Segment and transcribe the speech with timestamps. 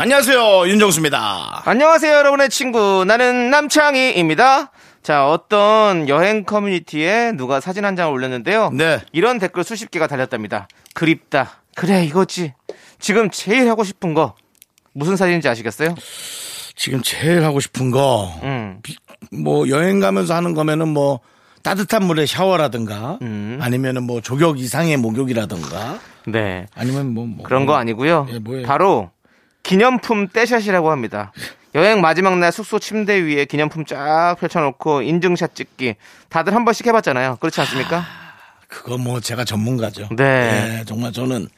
[0.00, 1.60] 안녕하세요 윤정수입니다.
[1.66, 3.04] 안녕하세요, 여러분의 친구.
[3.06, 4.70] 나는 남창희입니다.
[5.02, 8.70] 자, 어떤 여행 커뮤니티에 누가 사진 한 장을 올렸는데요.
[8.72, 9.00] 네.
[9.12, 10.68] 이런 댓글 수십 개가 달렸답니다.
[10.94, 11.60] 그립다.
[11.74, 12.54] 그래, 이거지.
[12.98, 14.34] 지금 제일 하고 싶은 거.
[14.94, 15.94] 무슨 사진인지 아시겠어요?
[16.76, 18.78] 지금 제일 하고 싶은 거, 음.
[18.82, 18.96] 비-
[19.30, 21.20] 뭐 여행 가면서 하는 거면은 뭐
[21.62, 23.58] 따뜻한 물에 샤워라든가 음.
[23.60, 26.64] 아니면은 뭐 조격 이상의 목욕이라든가 네.
[26.74, 28.28] 아니면 뭐, 뭐 그런 거 아니고요.
[28.32, 28.66] 예, 뭐예요?
[28.66, 29.10] 바로
[29.62, 31.32] 기념품 떼샷이라고 합니다.
[31.74, 35.94] 여행 마지막 날 숙소 침대 위에 기념품 쫙 펼쳐놓고 인증샷 찍기.
[36.28, 37.36] 다들 한 번씩 해봤잖아요.
[37.40, 38.04] 그렇지 않습니까?
[38.66, 40.08] 그거 뭐 제가 전문가죠.
[40.16, 40.78] 네.
[40.80, 41.48] 예, 정말 저는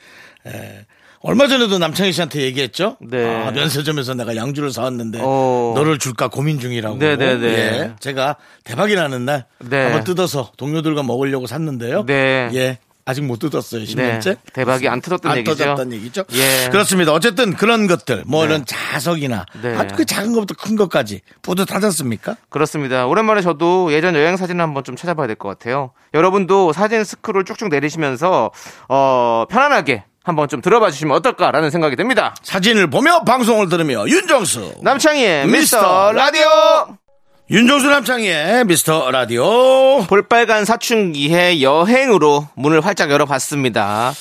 [0.47, 0.85] 예,
[1.21, 2.97] 얼마 전에도 남창희 씨한테 얘기했죠.
[3.01, 3.25] 네.
[3.25, 5.73] 아, 면세점에서 내가 양주를 사왔는데 어.
[5.77, 6.97] 너를 줄까 고민 중이라고.
[6.97, 7.47] 네네네.
[7.47, 9.85] 예, 제가 대박이 나는 날 네.
[9.85, 12.05] 한번 뜯어서 동료들과 먹으려고 샀는데요.
[12.07, 12.51] 네.
[12.55, 12.79] 예.
[13.05, 13.83] 아직 못 뜯었어요.
[13.83, 14.25] 10년째.
[14.25, 14.37] 네.
[14.53, 15.57] 대박이 안 터졌던 안 얘기죠.
[15.57, 16.25] 터졌다는 얘기죠.
[16.33, 16.69] 예.
[16.71, 17.13] 그렇습니다.
[17.13, 19.77] 어쨌든 그런 것들, 뭐 이런 자석이나 네.
[19.77, 22.37] 아주 그 작은 것부터 큰 것까지 뿌듯하셨습니까?
[22.49, 23.07] 그렇습니다.
[23.07, 25.91] 오랜만에 저도 예전 여행 사진을 한번 좀 찾아봐야 될 것 같아요.
[26.15, 28.51] 여러분도 사진 스크롤 쭉쭉 내리시면서
[28.89, 32.35] 어, 편안하게 한번 좀 들어봐 주시면 어떨까라는 생각이 듭니다.
[32.43, 34.75] 사진을 보며 방송을 들으며 윤정수.
[34.83, 36.45] 남창희의 미스터 라디오
[37.53, 40.03] 윤정수 남창희의 미스터 라디오.
[40.09, 44.15] 볼빨간 사춘기의 여행으로 문을 활짝 열어봤습니다.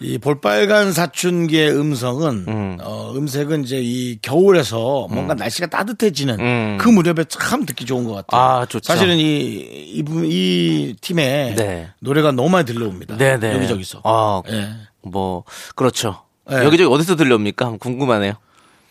[0.00, 2.78] 이 볼빨간 사춘기의 음성은 음.
[2.80, 6.78] 어, 음색은 이제 이 겨울에서 뭔가 날씨가 따뜻해지는 음.
[6.80, 8.40] 그 무렵에 참 듣기 좋은 것 같아요.
[8.40, 8.90] 아, 좋죠.
[8.90, 11.88] 사실은 이, 이, 분- 이 팀에 네.
[12.00, 13.18] 노래가 너무 많이 들려옵니다.
[13.18, 13.54] 네네.
[13.56, 14.00] 여기저기서.
[14.04, 14.66] 아, 예.
[15.02, 15.44] 뭐
[15.74, 16.22] 그렇죠.
[16.48, 16.64] 네.
[16.64, 17.74] 여기저기 어디서 들려옵니까?
[17.80, 18.32] 궁금하네요.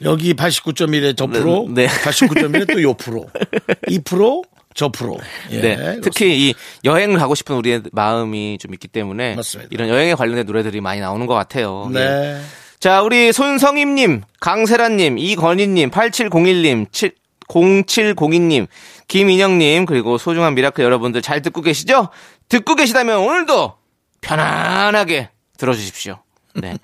[0.02, 1.88] 여기 89.1에 저 프로, 네.
[1.88, 3.25] 89.1에 또 요 프로,
[3.90, 4.44] 이 프로,
[4.75, 5.18] 저 프로.
[5.52, 5.75] 예, 네.
[5.75, 6.02] 그렇습니다.
[6.03, 6.53] 특히 이
[6.84, 9.69] 여행을 가고 싶은 우리의 마음이 좀 있기 때문에 맞습니다.
[9.72, 11.90] 이런 여행에 관련된 노래들이 많이 나오는 것 같아요.
[11.90, 11.94] 예.
[12.00, 12.41] 네.
[12.80, 17.12] 자, 우리 손성임님, 강세란님, 이건희님, 8701님, 7,
[17.47, 18.68] 0702님,
[19.07, 22.09] 김인영님, 그리고 소중한 미라클 여러분들 잘 듣고 계시죠?
[22.50, 23.74] 듣고 계시다면 오늘도
[24.22, 26.19] 편안하게 들어주십시오.
[26.62, 26.78] 네.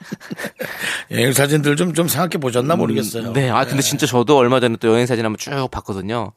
[1.12, 3.34] 여행 사진들 좀, 좀 생각해 보셨나 모르겠어요.
[3.34, 3.50] 네.
[3.50, 6.32] 아, 근데 진짜 저도 얼마 전에 또 여행 사진 한번 쭉 봤거든요.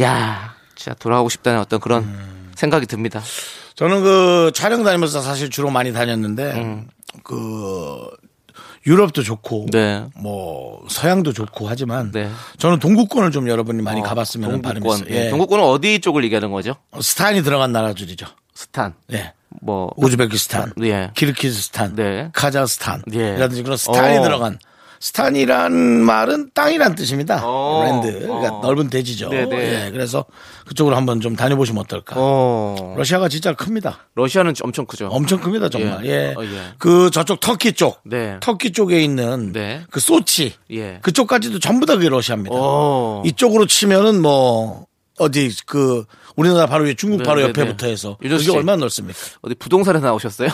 [0.00, 2.52] 야 진짜 돌아가고 싶다는 어떤 그런 음.
[2.54, 3.22] 생각이 듭니다.
[3.74, 6.88] 저는 그 촬영 다니면서 사실 주로 많이 다녔는데, 음.
[7.22, 8.10] 그,
[8.86, 10.04] 유럽도 좋고, 네.
[10.16, 12.28] 뭐, 서양도 좋고 하지만, 네.
[12.58, 14.98] 저는 동구권을 좀 여러분이 많이 어, 가봤으면 바람이 동구권.
[15.08, 15.14] 있어요.
[15.14, 15.26] 예.
[15.26, 15.30] 예.
[15.30, 16.74] 동구권은 어디 쪽을 얘기하는 거죠?
[17.00, 18.26] 스탄이 들어간 나라들이죠.
[18.52, 18.94] 스탄.
[19.12, 19.32] 예.
[19.62, 19.90] 뭐.
[19.96, 21.10] 우즈베키스탄, 예.
[21.14, 22.30] 키르키즈스탄, 네.
[22.32, 23.34] 카자흐스탄, 예.
[23.36, 24.22] 이라든지 그런 스탄이 어.
[24.22, 24.58] 들어간
[25.00, 27.40] 스탄이란 말은 땅이란 뜻입니다.
[27.44, 27.84] 어.
[27.84, 28.60] land, 그러니까 어.
[28.62, 29.28] 넓은 대지죠.
[29.28, 29.86] 네네.
[29.86, 30.24] 예, 그래서
[30.66, 32.16] 그쪽으로 한번 좀 다녀보시면 어떨까.
[32.18, 32.94] 어.
[32.96, 34.08] 러시아가 진짜 큽니다.
[34.16, 35.08] 러시아는 엄청 크죠.
[35.08, 36.04] 엄청 큽니다, 정말.
[36.04, 36.10] 예.
[36.10, 36.34] 예.
[36.36, 36.74] 어, 예.
[36.78, 38.38] 그 저쪽 터키 쪽, 네.
[38.40, 39.82] 터키 쪽에 있는 네.
[39.90, 40.98] 그 소치, 예.
[41.02, 42.56] 그쪽까지도 전부 다 그게 러시아입니다.
[42.58, 43.22] 어.
[43.24, 44.87] 이쪽으로 치면은 뭐
[45.18, 46.04] 어디 그
[46.36, 47.92] 우리나라 바로 위에 중국 네, 바로 네, 옆에부터 네.
[47.92, 48.50] 해서 씨.
[48.50, 49.18] 얼마나 넓습니까?
[49.42, 50.48] 어디 부동산에 나오셨어요?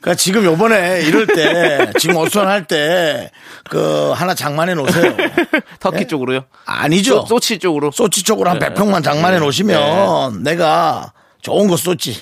[0.00, 3.30] 그러니까 지금 요번에 이럴 때 지금 어수선할 때
[3.68, 5.14] 그 하나 장만해 놓으세요.
[5.78, 6.44] 터키 쪽으로요?
[6.64, 7.26] 아니죠.
[7.28, 7.90] 소, 치 쪽으로.
[7.90, 8.68] 소치 쪽으로 한 네.
[8.70, 12.16] 100평만 장만해 놓으시면 내가 좋은 거 쏘지.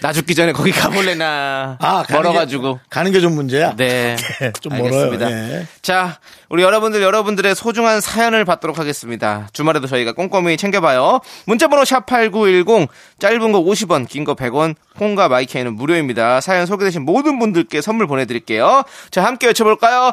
[0.00, 1.76] 나 죽기 전에 거기 가볼래나.
[1.82, 2.74] 아, 멀어가지고.
[2.76, 3.74] 게, 가는 게 좀 문제야.
[3.76, 4.16] 네.
[4.60, 5.24] 좀 알겠습니다.
[5.28, 5.52] 멀어요.
[5.54, 5.66] 예.
[5.82, 9.48] 자, 우리 여러분들, 여러분들의 소중한 사연을 받도록 하겠습니다.
[9.52, 11.20] 주말에도 저희가 꼼꼼히 챙겨봐요.
[11.46, 12.88] 문자번호 샵8910,
[13.18, 16.40] 짧은 거 50원, 긴 거 100원, 콩과 마이케이는 무료입니다.
[16.40, 18.82] 사연 소개되신 모든 분들께 선물 보내드릴게요.
[19.10, 20.12] 자, 함께 외쳐볼까요?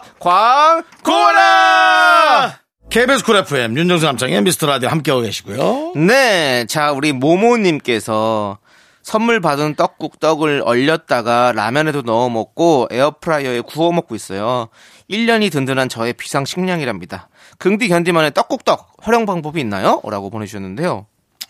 [1.16, 2.60] 광고라!
[2.90, 5.94] KBS 쿨 FM 윤정수 남창희의 미스터 라디오 함께하고 계시고요.
[5.96, 8.60] 네, 자, 우리 모모님께서
[9.06, 14.70] 선물 받은 떡국 떡을 얼렸다가 라면에도 넣어 먹고 에어프라이어에 구워 먹고 있어요.
[15.12, 17.30] 1년이 든든한 저의 비상 식량이랍니다.
[17.60, 20.02] 긍디 견디만의 떡국떡 활용 방법이 있나요?
[20.06, 21.06] 라고 보내주셨는데요.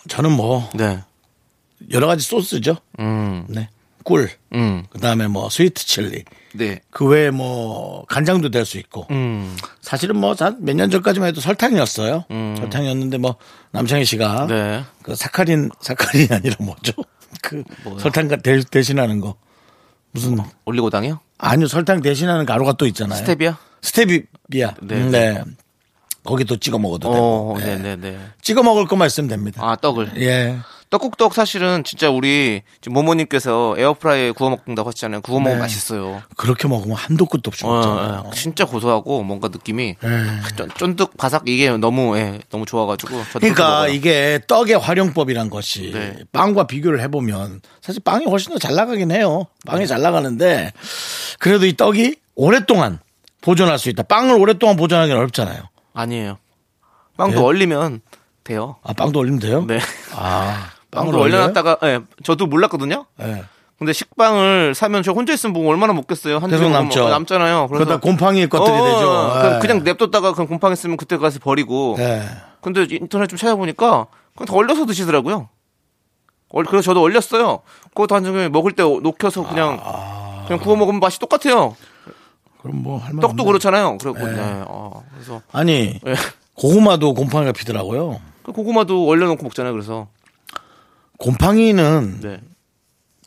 [0.09, 0.99] 저는 뭐 네.
[1.93, 2.75] 여러 가지 소스죠.
[2.99, 3.69] 음, 네.
[4.03, 4.29] 꿀.
[4.53, 6.25] 음, 그다음에 뭐 스위트 칠리.
[6.55, 6.81] 네.
[6.91, 9.07] 그 외에 뭐 간장도 될 수 있고.
[9.11, 12.25] 음, 사실은 뭐 몇 년 전까지만 해도 설탕이었어요.
[12.29, 13.37] 설탕이었는데 뭐
[13.71, 14.83] 남창희 씨가 네.
[15.03, 16.91] 그 사카린 사카린이 아니라 뭐죠?
[17.41, 17.63] 그
[17.99, 19.35] 설탕 대, 대신하는 거
[20.11, 21.19] 무슨 올리고당이요?
[21.37, 23.19] 아니요 설탕 대신하는 가루가 또 있잖아요.
[23.19, 23.57] 스테비아?
[23.81, 24.73] 스테비아.
[24.81, 25.09] 네.
[25.09, 25.43] 네.
[26.23, 27.53] 거기도 찍어 먹어도 되고.
[27.53, 27.77] 어, 네.
[27.77, 28.19] 네네네.
[28.41, 29.61] 찍어 먹을 것만 있으면 됩니다.
[29.63, 30.13] 아, 떡을.
[30.21, 30.57] 예.
[30.91, 35.21] 떡국떡 사실은 진짜 우리 지금 모모님께서 에어프라이에 구워 먹는다고 하셨잖아요.
[35.21, 35.61] 구워 먹으면 네.
[35.63, 36.21] 맛있어요.
[36.37, 38.19] 그렇게 먹으면 한도 끝도 없이 먹잖아요.
[38.25, 38.35] 어, 예.
[38.35, 40.55] 진짜 고소하고 뭔가 느낌이 예.
[40.55, 43.87] 쫀- 쫀득 바삭 이게 너무 예, 너무 좋아가지고 그러니까.
[43.87, 46.15] 이게 떡의 활용법이란 것이 네.
[46.31, 49.47] 빵과 비교를 해보면 사실 빵이 훨씬 더 잘 나가긴 해요.
[49.65, 50.71] 빵이 잘 나가는데
[51.39, 52.99] 그래도 이 떡이 오랫동안
[53.41, 54.03] 보존할 수 있다.
[54.03, 55.61] 빵을 오랫동안 보존하기는 어렵잖아요.
[55.93, 56.37] 아니에요.
[57.17, 57.45] 빵도 돼요?
[57.45, 58.01] 얼리면
[58.43, 58.75] 돼요.
[58.83, 59.65] 아 빵도 올리면 돼요?
[59.67, 59.79] 네.
[60.13, 60.69] 아
[61.01, 61.21] 올려요?
[61.23, 63.05] 얼려놨다가 예, 저도 몰랐거든요.
[63.17, 63.43] 네.
[63.77, 66.37] 근데 식빵을 사면 저 혼자 있으면 뭐 얼마나 먹겠어요?
[66.37, 67.03] 한 계속 남죠.
[67.03, 67.67] 먹- 남잖아요.
[67.67, 69.33] 그래서 그러다 곰팡이 것들이 어, 되죠.
[69.41, 69.59] 그- 예.
[69.59, 71.95] 그냥 냅뒀다가 그냥 곰팡이 쓰면 그때 가서 버리고.
[71.97, 72.23] 네.
[72.61, 75.49] 근데 인터넷 좀 찾아보니까 그냥 다 얼려서 드시더라고요.
[76.49, 77.59] 얼- 그래서 저도 얼렸어요.
[77.93, 80.45] 그거 나중에 먹을 때 녹여서 그냥 아.
[80.47, 81.75] 그냥 구워 먹으면 맛이 똑같아요.
[82.61, 83.97] 그럼 뭐 할만 떡도 그렇잖아요.
[83.97, 84.35] 그래고 네.
[84.67, 86.15] 어, 그래서 아니 예.
[86.53, 88.21] 고구마도 곰팡이가 피더라고요.
[88.43, 89.73] 그 고구마도 얼려놓고 먹잖아요.
[89.73, 90.07] 그래서
[91.17, 92.39] 곰팡이는 네.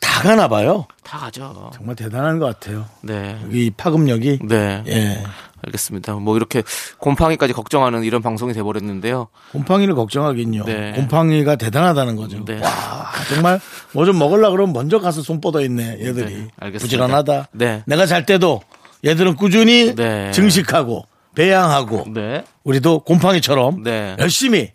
[0.01, 0.85] 다 가나 봐요.
[1.03, 1.71] 다 가죠.
[1.73, 2.85] 정말 대단한 것 같아요.
[3.01, 3.37] 네.
[3.51, 4.39] 이 파급력이.
[4.47, 4.83] 네.
[4.87, 5.23] 예.
[5.65, 6.13] 알겠습니다.
[6.15, 6.63] 뭐 이렇게
[6.99, 9.27] 곰팡이까지 걱정하는 이런 방송이 돼버렸는데요.
[9.51, 10.63] 곰팡이를 걱정하긴요.
[10.63, 10.93] 네.
[10.93, 12.45] 곰팡이가 대단하다는 거죠.
[12.45, 12.61] 네.
[12.61, 13.59] 와, 정말
[13.93, 16.33] 뭐 좀 먹으려 그러면 먼저 가서 손 뻗어 있네, 얘들이.
[16.33, 16.79] 네, 알겠습니다.
[16.79, 17.47] 부지런하다.
[17.51, 17.83] 네.
[17.87, 18.61] 내가 잘 때도
[19.05, 20.31] 얘들은 꾸준히 네.
[20.31, 21.05] 증식하고
[21.35, 22.45] 배양하고 네.
[22.63, 24.15] 우리도 곰팡이처럼 네.
[24.17, 24.71] 열심히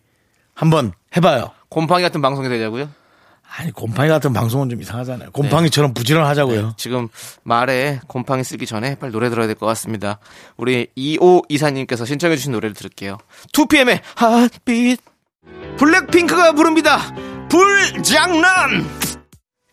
[0.53, 1.51] 한번 해봐요.
[1.71, 2.91] 곰팡이 같은 방송이 되자고요.
[3.57, 5.31] 아니 곰팡이 같은 방송은 좀 이상하잖아요.
[5.31, 6.75] 곰팡이처럼 부지런하자고요.
[6.77, 7.09] 지금
[7.45, 10.19] 말에 곰팡이 쓰기 전에 빨리 노래 들어야 될 것 같습니다.
[10.57, 13.19] 우리 25 이사님께서 신청해주신 노래를 들을게요.
[13.53, 15.01] 2PM의 핫빛.
[15.77, 16.99] 블랙핑크가 부릅니다.
[17.49, 18.85] 불장난!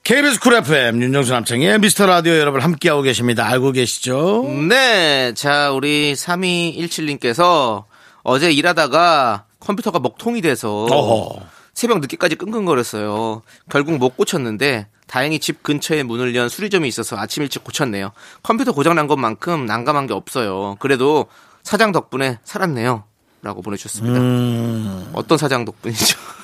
[0.03, 3.47] KBS 쿨 FM 윤정수 남창희의 미스터 라디오 여러분 함께하고 계십니다.
[3.47, 4.43] 알고 계시죠?
[4.67, 5.33] 네.
[5.35, 7.85] 자, 우리 3217님께서
[8.23, 11.41] 어제 일하다가 컴퓨터가 먹통이 돼서 어허.
[11.73, 13.41] 새벽 늦게까지 끙끙거렸어요.
[13.69, 18.11] 결국 못 고쳤는데 다행히 집 근처에 문을 연 수리점이 있어서 아침 일찍 고쳤네요.
[18.43, 20.77] 컴퓨터 고장 난 것만큼 난감한 게 없어요.
[20.79, 21.27] 그래도
[21.63, 23.03] 사장 덕분에 살았네요.
[23.41, 24.19] 라고 보내주셨습니다.
[24.19, 26.17] 음, 어떤 사장 덕분이죠?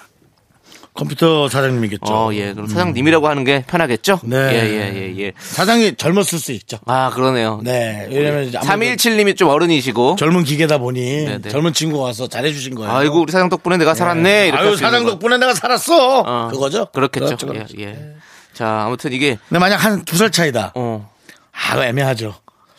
[0.97, 2.05] 컴퓨터 사장님이겠죠.
[2.11, 2.51] 어, 예.
[2.53, 4.19] 그럼 사장님이라고 하는 게 편하겠죠?
[4.23, 4.35] 네.
[4.35, 5.31] 예, 예, 예, 예.
[5.39, 6.79] 사장이 젊었을 수 있죠.
[6.87, 7.61] 아, 그러네요.
[7.63, 8.07] 네.
[8.11, 10.15] 왜냐면 이제 아무래도 317님이 좀 어른이시고.
[10.17, 11.41] 젊은 기계다 보니 네.
[11.49, 12.91] 젊은 친구가 와서 잘해주신 거예요.
[12.91, 14.47] 아이고, 우리 사장 덕분에 내가 살았네.
[14.47, 15.11] 이렇게 아유, 사장 거.
[15.11, 16.19] 덕분에 내가 살았어.
[16.21, 16.87] 어, 그거죠?
[16.93, 17.25] 그렇겠죠.
[17.27, 17.73] 그렇죠, 그렇죠.
[17.79, 18.13] 예, 예.
[18.53, 20.71] 자, 아무튼 이게, 근데 만약 한 두 살 차이다.
[20.75, 21.09] 어,
[21.51, 22.33] 아, 애매하죠.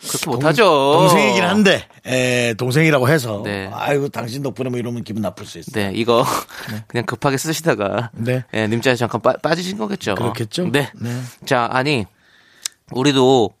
[0.07, 0.63] 그렇게 못하죠.
[0.93, 3.41] 동생이긴 한데, 에, 동생이라고 해서.
[3.43, 3.69] 네.
[3.73, 5.73] 아이고, 당신 덕분에 뭐 이러면 기분 나쁠 수 있어요.
[5.73, 6.23] 네, 이거
[6.87, 8.43] 그냥 급하게 쓰시다가 네.
[8.53, 10.15] 예, 님자에 잠깐 빠, 빠지신 거겠죠.
[10.15, 10.71] 그렇겠죠?
[10.71, 10.89] 네.
[10.95, 11.21] 네.
[11.45, 12.05] 자, 아니
[12.91, 13.51] 우리도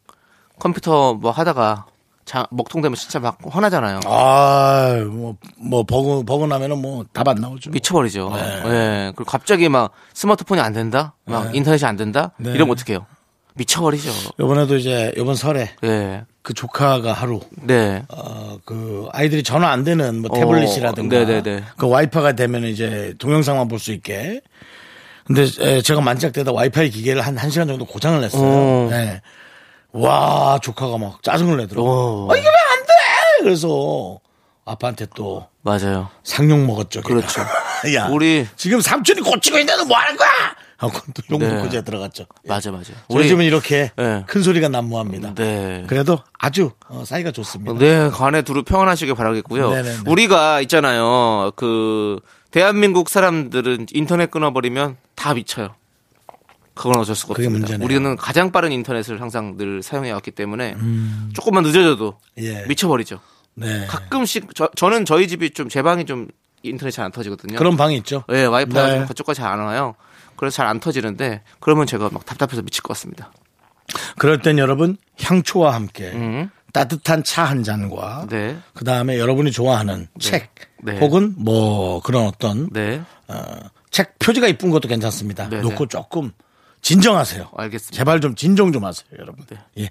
[0.59, 1.85] 컴퓨터 뭐 하다가
[2.25, 4.01] 자, 먹통되면 진짜 막 화나잖아요.
[4.05, 7.71] 아, 뭐, 뭐, 버그, 버그 나면은 뭐, 답 안 나오죠.
[7.71, 8.29] 미쳐버리죠.
[8.35, 8.61] 네.
[8.65, 9.13] 예.
[9.15, 11.15] 그리고 갑자기 막 스마트폰이 안 된다?
[11.25, 12.31] 막 인터넷이 안 된다?
[12.37, 12.51] 네.
[12.51, 13.07] 이러면 어떡해요?
[13.59, 14.11] 미쳐버리죠.
[14.39, 16.23] 요번에도 이제, 요번 설에 예.
[16.41, 18.03] 그 조카가 하루, 네.
[18.09, 21.63] 어, 그 아이들이 전화 안 되는 뭐 태블릿이라든가 어, 네네네.
[21.77, 24.41] 그 와이파이가 되면 이제 동영상만 볼 수 있게.
[25.25, 28.41] 근데 에, 제가 만짝대다 와이파이 기계를 한 1시간 정도 고장을 냈어요.
[28.43, 28.87] 어.
[28.89, 29.21] 네.
[29.91, 32.27] 와, 조카가 막 짜증을 내더라고.
[32.27, 32.31] 오.
[32.31, 32.93] 아, 이게 왜 안 돼!
[33.43, 34.19] 그래서
[34.65, 36.09] 아빠한테 또 맞아요.
[36.23, 37.01] 상욕 먹었죠.
[37.01, 37.41] 그렇죠.
[37.95, 40.29] 야, 우리- 지금 삼촌이 고치고 있는데 뭐 하는 거야?
[40.79, 41.53] 하고 또욕 네.
[41.53, 42.25] 먹고 이제 들어갔죠.
[42.47, 42.93] 맞아, 맞아.
[43.09, 44.23] 우리 집은 이렇게 네.
[44.27, 45.35] 큰 소리가 난무합니다.
[45.35, 45.83] 네.
[45.87, 47.73] 그래도 아주 어, 사이가 좋습니다.
[47.77, 49.69] 네, 간에 두루 평안하시길 바라겠고요.
[49.71, 49.97] 네네네.
[50.07, 51.51] 우리가 있잖아요.
[51.57, 52.19] 그
[52.51, 55.75] 대한민국 사람들은 인터넷 끊어버리면 다 미쳐요.
[56.75, 57.51] 그건 어쩔 수가 없습니다.
[57.59, 57.83] 문제네요.
[57.85, 60.77] 우리는 가장 빠른 인터넷을 항상 늘 사용해 왔기 때문에
[61.33, 62.41] 조금만 늦어져도 음.
[62.43, 62.63] 예.
[62.69, 63.19] 미쳐버리죠.
[63.55, 63.85] 네.
[63.87, 66.29] 가끔씩 저, 저는 저희 집이 좀 제 방이 좀
[66.63, 67.57] 인터넷 잘 안 터지거든요.
[67.57, 68.23] 그런 방이 있죠.
[68.29, 68.95] 네, 와이파이가 네.
[68.99, 69.95] 좀 그쪽까지 잘 안 와요.
[70.39, 73.31] 그래서 잘 안 터지는데 그러면 제가 막 답답해서 미칠 것 같습니다.
[74.17, 76.49] 그럴 땐 여러분 향초와 함께 음.
[76.71, 80.53] 따뜻한 차 한 잔과 네, 그 다음에 여러분이 좋아하는 책
[80.83, 80.97] 네.
[80.99, 83.43] 혹은 뭐 그런 어떤 네, 어,
[83.89, 85.49] 책 표지가 이쁜 것도 괜찮습니다.
[85.49, 85.89] 네, 놓고 네.
[85.89, 86.31] 조금
[86.81, 87.49] 진정하세요.
[87.57, 87.97] 알겠습니다.
[87.97, 89.43] 제발 좀 진정 좀 하세요, 여러분.
[89.47, 89.57] 네.
[89.79, 89.89] 예.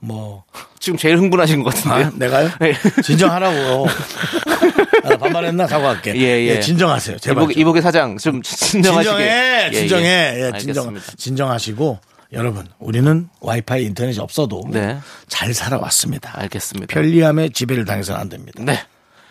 [0.00, 0.44] 뭐
[0.78, 2.06] 지금 제일 흥분하신 것 같은데요.
[2.06, 2.50] 아, 내가요?
[2.60, 2.72] 네.
[3.02, 3.86] 진정하라고.
[5.04, 6.14] 아, 나 반말했나 사과할게.
[6.16, 6.60] 예, 예.
[6.60, 7.18] 진정하세요.
[7.18, 7.42] 제발.
[7.44, 7.60] 이복, 좀.
[7.60, 9.10] 이복의 사장 좀 진정하시게.
[9.16, 10.50] 진정해, 예, 진정해, 예.
[10.54, 10.96] 예, 진정.
[11.16, 11.98] 진정하시고
[12.32, 14.98] 여러분, 우리는 와이파이 인터넷이 없어도 네.
[15.28, 16.32] 잘 살아왔습니다.
[16.34, 16.92] 알겠습니다.
[16.92, 18.62] 편리함에 지배를 당해서는 안 됩니다.
[18.62, 18.78] 네.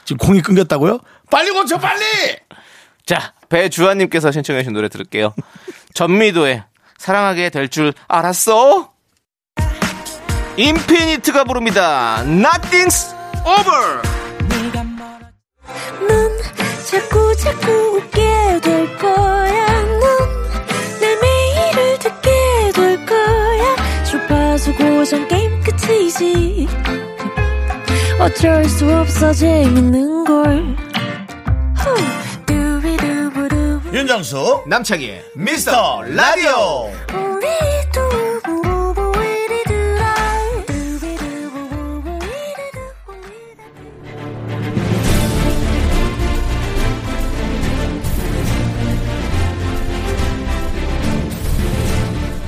[0.06, 1.00] 지금 콩이 끊겼다고요?
[1.30, 2.02] 빨리 고쳐, 빨리!
[3.06, 5.34] 자, 배주환님께서 신청해주신 노래 들을게요.
[5.94, 6.64] 전미도의
[6.98, 8.92] 사랑하게 될 줄 알았어?
[10.58, 12.24] 인피니트가 부릅니다.
[12.26, 13.72] Nothing's 오버
[16.08, 16.38] 넌
[16.90, 19.84] 자꾸 자꾸 웃게 될 거야.
[19.84, 22.32] 넌내 매일을 듣게
[22.74, 24.04] 될 거야.
[24.04, 26.68] 주파수 고정 게임 끝이지.
[28.20, 30.76] 어쩔 수 없어 재밌는 걸.
[33.94, 36.92] 윤정수 남창희의 미스터 라디오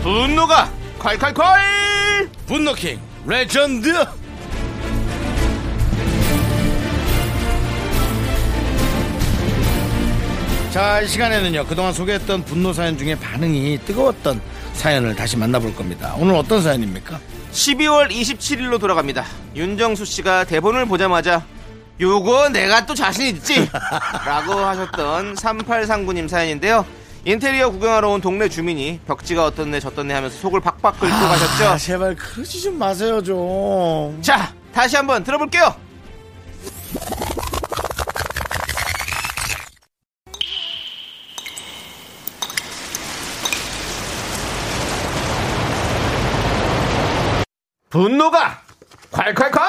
[0.10, 3.94] 분노가 콸콸콸 분노킹 레전드
[10.72, 14.42] 자, 이 시간에는요, 그동안 소개했던 분노 사연 중에 반응이 뜨거웠던
[14.74, 16.16] 사연을 다시 만나볼 겁니다.
[16.18, 17.20] 오늘 어떤 사연입니까?
[17.52, 19.26] 12월 27일로 돌아갑니다.
[19.56, 21.44] 윤정수 씨가 대본을 보자마자
[22.02, 23.70] 요거 내가 또 자신 있지?
[24.26, 26.84] 라고 하셨던 3839님 사연인데요.
[27.26, 31.78] 인테리어 구경하러 온 동네 주민이 벽지가 어떻네 저떻네 하면서 속을 박박 긁고 아, 가셨죠.
[31.78, 34.20] 제발 그러지 좀 마세요, 좀.
[34.22, 35.76] 자, 다시 한번 들어볼게요.
[47.90, 48.62] 분노가
[49.12, 49.60] 콸콸콸!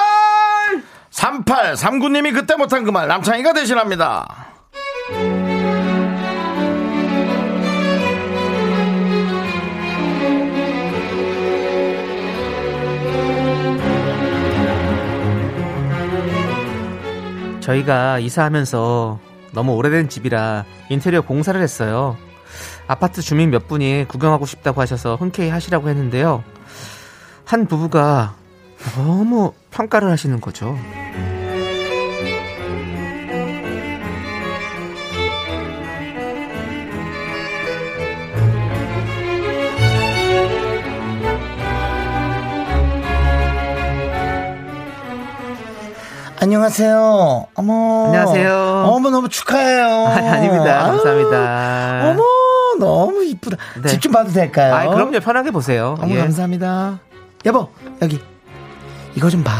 [1.11, 4.47] 3839님이 그때 못한 그 말, 남창희가 대신합니다.
[17.61, 19.19] 저희가 이사하면서
[19.53, 22.17] 너무 오래된 집이라 인테리어 공사를 했어요.
[22.87, 26.43] 아파트 주민 몇 분이 구경하고 싶다고 하셔서 흔쾌히 하시라고 했는데요.
[27.45, 28.35] 한 부부가
[28.95, 30.77] 너무 평가를 하시는 거죠.
[46.43, 47.49] 안녕하세요.
[47.53, 48.05] 어머.
[48.07, 48.85] 안녕하세요.
[48.87, 49.85] 어머, 너무 축하해요.
[50.07, 50.85] 아, 아닙니다.
[50.85, 52.09] 아유, 감사합니다.
[52.09, 52.23] 어머,
[52.79, 53.57] 너무 이쁘다.
[53.79, 53.89] 네.
[53.89, 54.73] 집좀 봐도 될까요?
[54.73, 55.19] 아, 그럼요.
[55.19, 55.95] 편하게 보세요.
[55.99, 56.17] 어머, 예.
[56.17, 56.99] 감사합니다.
[57.45, 57.69] 여보,
[58.01, 58.19] 여기.
[59.13, 59.53] 이거 좀 봐.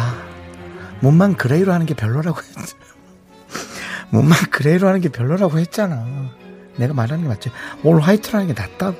[1.01, 2.45] 문만 gray로 하는 게 별로라고 했
[4.09, 6.03] 문만 gray로 하는 게 별로라고 했잖아.
[6.77, 7.51] 내가 말하는 게 맞지.
[7.83, 8.97] all white로 하는 게 낫다고.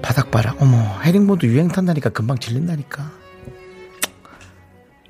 [0.00, 0.54] 바닥 봐라.
[0.60, 3.21] 어머, 헤링보드 유행 탄다니까 금방 질린다니까.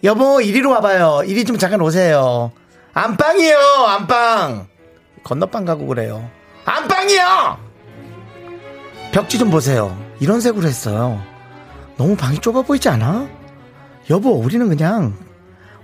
[0.05, 1.23] 여보, 이리로 와봐요.
[1.27, 2.51] 이리 좀 잠깐 오세요.
[2.93, 3.57] 안방이요,
[3.87, 4.67] 안방.
[5.23, 6.29] 건너방 가고 그래요.
[6.65, 7.59] 안방이요!
[9.13, 9.97] 벽지 좀 보세요.
[10.19, 11.23] 이런 색으로 했어요.
[11.97, 13.29] 너무 방이 좁아 보이지 않아?
[14.11, 15.17] 여보, 우리는 그냥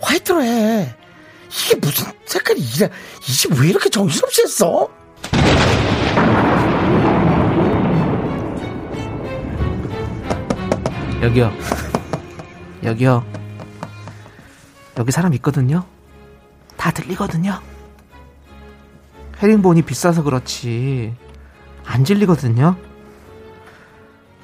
[0.01, 0.95] 화이트로 해.
[1.51, 2.91] 이게 무슨 색깔이 이래?
[3.23, 4.89] 이집왜 이렇게 정신없이 했어?
[11.23, 11.53] 여기요.
[12.85, 13.25] 여기요.
[14.99, 15.87] 여기 사람 있거든요.
[16.77, 17.61] 다 들리거든요.
[19.41, 21.15] 헤링본이 비싸서 그렇지.
[21.87, 22.77] 안 질리거든요.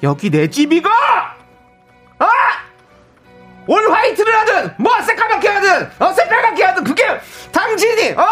[0.01, 0.89] 여기 내 집이고!
[2.19, 2.27] 아!
[3.67, 7.03] 올 화이트를 하든, 뭐 새까맣게 하든, 어, 새빨갛게 하든, 그게
[7.51, 8.25] 당신이, 어?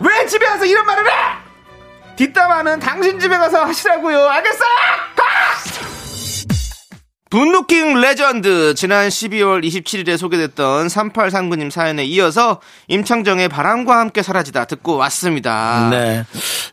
[0.00, 1.12] 왜 집에 와서 이런 말을 해!
[2.16, 4.28] 뒷담화는 당신 집에 가서 하시라고요.
[4.28, 4.64] 알겠어?
[7.32, 15.88] 분노킹 레전드 지난 12월 27일에 소개됐던 3839님 사연에 이어서 임창정의 바람과 함께 사라지다 듣고 왔습니다.
[15.90, 16.24] 네.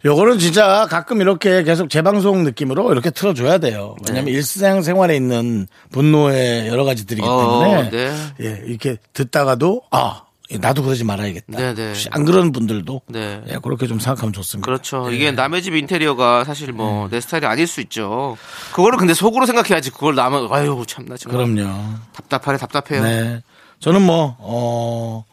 [0.03, 3.95] 요거는 진짜 가끔 이렇게 계속 재방송 느낌으로 이렇게 틀어줘야 돼요.
[4.05, 7.33] 왜냐면 일상생활에 있는 분노의 여러 가지들이기 네.
[7.33, 7.89] 어, 때문에.
[7.91, 8.15] 네.
[8.41, 10.23] 예, 이렇게 듣다가도, 아,
[10.57, 11.57] 나도 그러지 말아야겠다.
[11.59, 11.87] 네, 네.
[11.89, 13.01] 혹시 안 그런 분들도.
[13.07, 13.41] 네.
[13.49, 14.65] 예, 그렇게 좀 생각하면 좋습니다.
[14.65, 15.07] 그렇죠.
[15.11, 15.15] 예.
[15.15, 18.37] 이게 남의 집 인테리어가 사실 뭐 내 스타일이 아닐 수 있죠.
[18.73, 19.91] 그거를 근데 속으로 생각해야지.
[19.91, 21.93] 그걸 남은 아유 참나 정말 그럼요.
[22.13, 23.03] 답답하네 답답해요.
[23.03, 23.23] 네.
[23.23, 23.41] 네.
[23.79, 25.23] 저는 뭐, 어,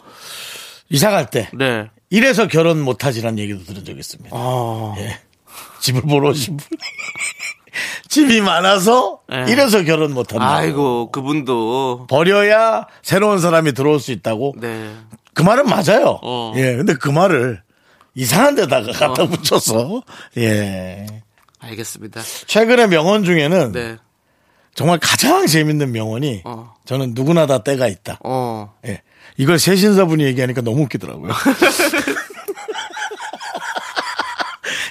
[0.88, 1.50] 이사 갈 때.
[2.10, 4.30] 이래서 결혼 못하지란 얘기도 들은 적이 있습니다.
[4.36, 4.94] 아.
[4.98, 5.18] 예.
[5.80, 6.66] 집을 보러 오신 분.
[8.08, 9.46] 집이 많아서 네.
[9.48, 10.56] 이래서 결혼 못한다.
[10.56, 14.54] 아이고 그분도 버려야 새로운 사람이 들어올 수 있다고.
[14.58, 14.94] 네.
[15.34, 16.18] 그 말은 맞아요.
[16.22, 16.52] 어.
[16.56, 16.76] 예.
[16.76, 17.62] 근데 그 말을
[18.14, 20.02] 이상한 데다가 갖다 붙여서
[20.38, 21.06] 예.
[21.58, 22.22] 알겠습니다.
[22.46, 23.96] 최근에 명언 중에는 네.
[24.74, 26.74] 정말 가장 재밌는 명언이 어.
[26.84, 28.18] 저는 누구나 다 때가 있다.
[28.24, 28.74] 어.
[28.86, 29.02] 예.
[29.38, 31.32] 이걸 세신사분이 얘기하니까 너무 웃기더라고요.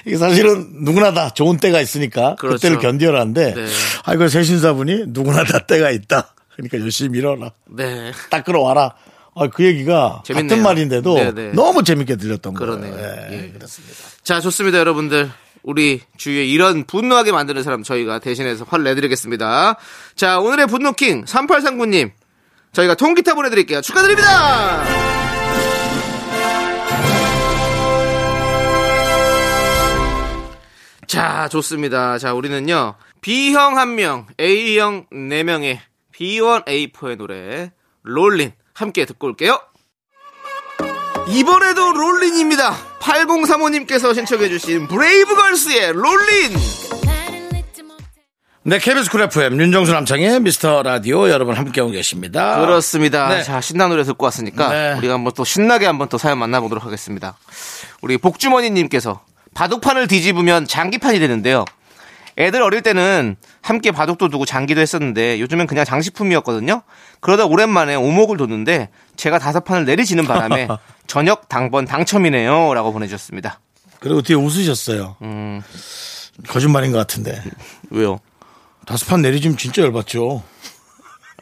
[0.06, 2.62] 이게 사실은 누구나 다 좋은 때가 있으니까 그 그렇죠.
[2.62, 3.66] 때를 견뎌라는데 네.
[4.04, 6.34] 아 이걸 세신사분이 누구나 다 때가 있다.
[6.54, 7.50] 그러니까 열심히 밀어라.
[7.68, 8.12] 네.
[8.30, 8.94] 딱 끌어와라.
[9.38, 10.48] 아, 그 얘기가 재밌네요.
[10.48, 11.52] 같은 말인데도 네네.
[11.52, 12.92] 너무 재밌게 들렸던 그러네요.
[12.92, 13.06] 거예요.
[13.30, 13.50] 예, 예.
[13.52, 13.94] 그렇습니다.
[14.24, 15.30] 자, 좋습니다, 여러분들.
[15.62, 19.76] 우리 주위에 이런 분노하게 만드는 사람 저희가 대신해서 화를 내드리겠습니다.
[20.14, 22.12] 자, 오늘의 분노킹 3839님.
[22.72, 23.82] 저희가 통기타 보내드릴게요.
[23.82, 25.15] 축하드립니다!
[31.06, 32.18] 자, 좋습니다.
[32.18, 32.94] 자, 우리는요.
[33.20, 35.78] B형 1명, A형 4명의
[36.14, 37.72] B1, A4의 노래,
[38.02, 38.52] 롤린.
[38.74, 39.58] 함께 듣고 올게요.
[41.28, 42.76] 이번에도 롤린입니다.
[43.00, 46.56] 8035님께서 신청해주신 브레이브걸스의 롤린!
[48.64, 52.60] 네, KBS 쿨 FM 윤정수 남창희의 미스터 라디오 여러분 함께하고 계십니다.
[52.60, 53.28] 그렇습니다.
[53.28, 53.42] 네.
[53.44, 54.94] 자, 신나는 노래 듣고 왔으니까 네.
[54.98, 57.38] 우리가 한번 또 신나게 한번 또 사연 만나보도록 하겠습니다.
[58.02, 59.20] 우리 복주머니님께서
[59.56, 61.64] 바둑판을 뒤집으면 장기판이 되는데요.
[62.38, 66.82] 애들 어릴 때는 함께 바둑도 두고 장기도 했었는데 요즘엔 그냥 장식품이었거든요.
[67.20, 70.68] 그러다 오랜만에 오목을 뒀는데 제가 다섯 판을 내리지는 바람에
[71.08, 72.74] 저녁 당번 당첨이네요.
[72.74, 73.60] 라고 보내주셨습니다.
[73.98, 75.16] 그리고 뒤에 웃으셨어요.
[75.22, 75.62] 음,
[76.46, 77.42] 거짓말인 것 같은데.
[77.88, 78.18] 왜요?
[78.84, 80.42] 다섯 판 내리지면 진짜 열받죠.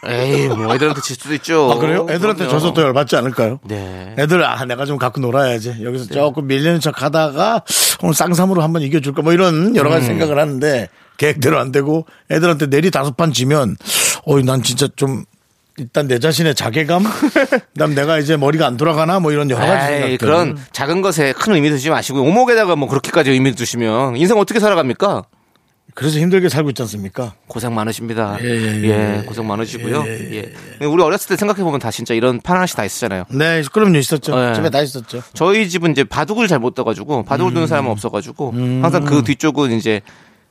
[0.07, 1.71] 에이, 뭐 애들한테 질 수도 있죠.
[1.73, 2.07] 아, 그래요?
[2.09, 2.51] 애들한테 그럼요.
[2.51, 3.61] 져서 또 열받지 않을까요?
[3.65, 4.15] 네.
[4.19, 5.77] 애들, 아, 내가 좀 갖고 놀아야지.
[5.83, 7.63] 여기서 조금 밀리는 척 하다가
[8.03, 9.95] 오늘 쌍삼으로 한번 이겨줄까 뭐 이런 여러 음.
[9.95, 13.77] 가지 생각을 하는데 계획대로 안 되고 애들한테 내리 다섯 판 지면
[14.27, 15.25] 어이, 난 진짜 좀
[15.77, 17.03] 일단 내 자신의 자괴감?
[17.33, 19.19] 그 다음 내가 이제 머리가 안 돌아가나?
[19.21, 20.19] 뭐 이런 여러 가지 에이, 생각들.
[20.19, 25.25] 그런 작은 것에 큰 의미 두지 마시고 오목에다가 뭐 그렇게까지 의미 두시면 인생 어떻게 살아갑니까?
[25.93, 27.35] 그래서 힘들게 살고 있지 않습니까?
[27.47, 28.37] 고생 많으십니다.
[28.41, 29.23] 예, 예, 예, 예.
[29.27, 30.05] 고생 많으시고요.
[30.07, 30.85] 예, 예, 예.
[30.87, 33.25] 우리 어렸을 때 생각해 보면 다 진짜 이런 판 하나씩 다 있었잖아요.
[33.31, 34.35] 네, 그럼요, 있었죠.
[34.35, 34.55] 네.
[34.55, 35.23] 집에 다 있었죠.
[35.35, 37.55] 저희 집은 이제 바둑을 잘 못 떠가지고 바둑을 음.
[37.55, 40.01] 두는 사람은 없어가지고 항상 그 뒤쪽은 이제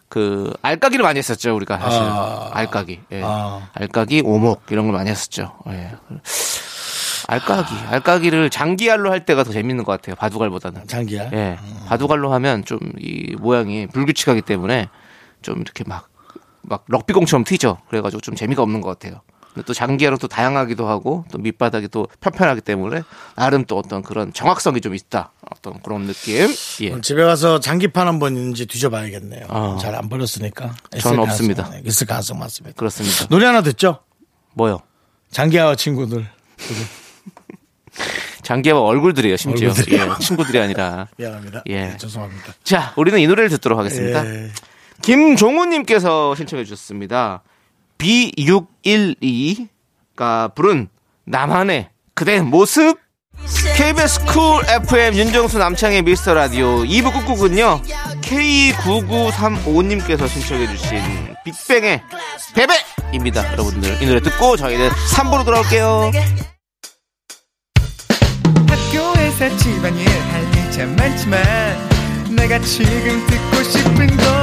[0.08, 2.50] 그 알까기를 많이 했었죠 우리가 사실 아.
[2.54, 3.22] 알까기, 예.
[3.24, 3.68] 아.
[3.74, 5.52] 알까기, 오목 이런 걸 많이 했었죠.
[5.70, 5.92] 예.
[7.28, 10.88] 알까기, 알까기를 장기알로 할 때가 더 재밌는 것 같아요 바둑알보다는.
[10.88, 11.30] 장기야.
[11.34, 11.58] 예.
[11.88, 14.88] 바둑알로 하면 좀 이 모양이 불규칙하기 때문에
[15.44, 16.10] 좀 이렇게 막,
[16.62, 17.78] 막 럭비공처럼 튀죠.
[17.90, 19.22] 그래가지고 좀 재미가 없는 것 같아요.
[19.54, 23.04] 근데 또 장기알은 또 다양하기도 하고 또 밑바닥이 또 편편하기 때문에
[23.36, 25.32] 나름 또 어떤 그런 정확성이 좀 있다.
[25.52, 26.50] 어떤 그런 느낌.
[26.82, 27.02] 예.
[27.02, 29.46] 집에 가서 장기판 한번 있는지 뒤져봐야겠네요.
[29.50, 29.78] 아.
[29.80, 30.74] 잘안 버렸으니까.
[30.96, 31.70] 있을 저는 없습니다.
[31.70, 32.76] 네, 있을 가능성 많습니다.
[32.76, 33.28] 그렇습니다.
[33.28, 34.00] 노래 하나 듣죠?
[34.56, 34.80] 뭐요?
[35.30, 36.28] 장기하와 친구들.
[38.42, 39.70] 장기와 얼굴들이에요, 심지어.
[39.70, 40.16] 얼굴들이요.
[40.20, 41.08] 예, 친구들이 아니라.
[41.18, 41.64] 미안합니다.
[41.68, 41.90] 예.
[41.90, 42.54] 네, 죄송합니다.
[42.64, 44.26] 자, 우리는 이 노래를 듣도록 하겠습니다.
[44.26, 44.52] 예.
[45.04, 47.44] 김종우님께서 신청해 주셨습니다.
[47.98, 50.88] B612가 부른
[51.26, 52.98] 나만의 그대 모습.
[53.76, 57.82] KBS 쿨 FM 윤정수 남창희의 미스터 라디오 2부 끝곡은요
[58.22, 61.02] K9935님께서 신청해 주신
[61.44, 62.04] 빅뱅의
[62.56, 63.54] 베베입니다.
[63.54, 66.12] 여러분들 이 노래 듣고 저희는 3부로 돌아올게요.
[68.70, 71.44] 학교에서 집안일 할일참 많지만
[72.36, 74.43] 내가 지금 듣고 싶은 건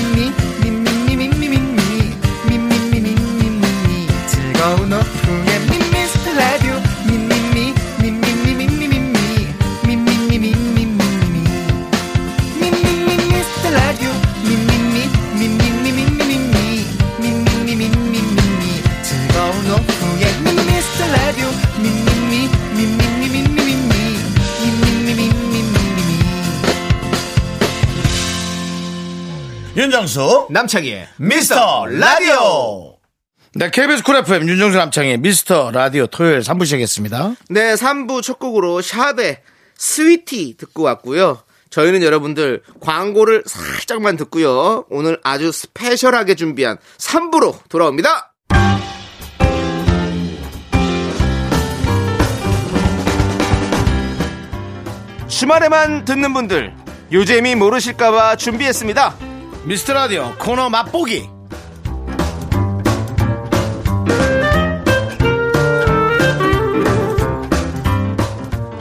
[29.75, 30.47] 윤정수.
[30.49, 32.97] 남창희의 미스터 라디오.
[33.53, 37.35] 네, KBS Cool FM 윤정수 남창희의 미스터 라디오 토요일 3부 시작했습니다.
[37.49, 39.39] 네, 3부 첫 곡으로 샵의
[39.77, 41.43] Sweety 듣고 왔고요.
[41.69, 44.85] 저희는 여러분들 광고를 살짝만 듣고요.
[44.89, 48.33] 오늘 아주 스페셜하게 준비한 3부로 돌아옵니다.
[55.29, 56.73] 주말에만 듣는 분들,
[57.13, 59.30] 요재미 모르실까봐 준비했습니다.
[59.63, 61.29] 미스터 라디오 코너 맛보기.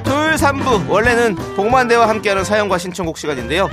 [0.04, 3.70] 토요일 3부 원래는 복만대와 함께하는 사연과 신청곡 시간인데요.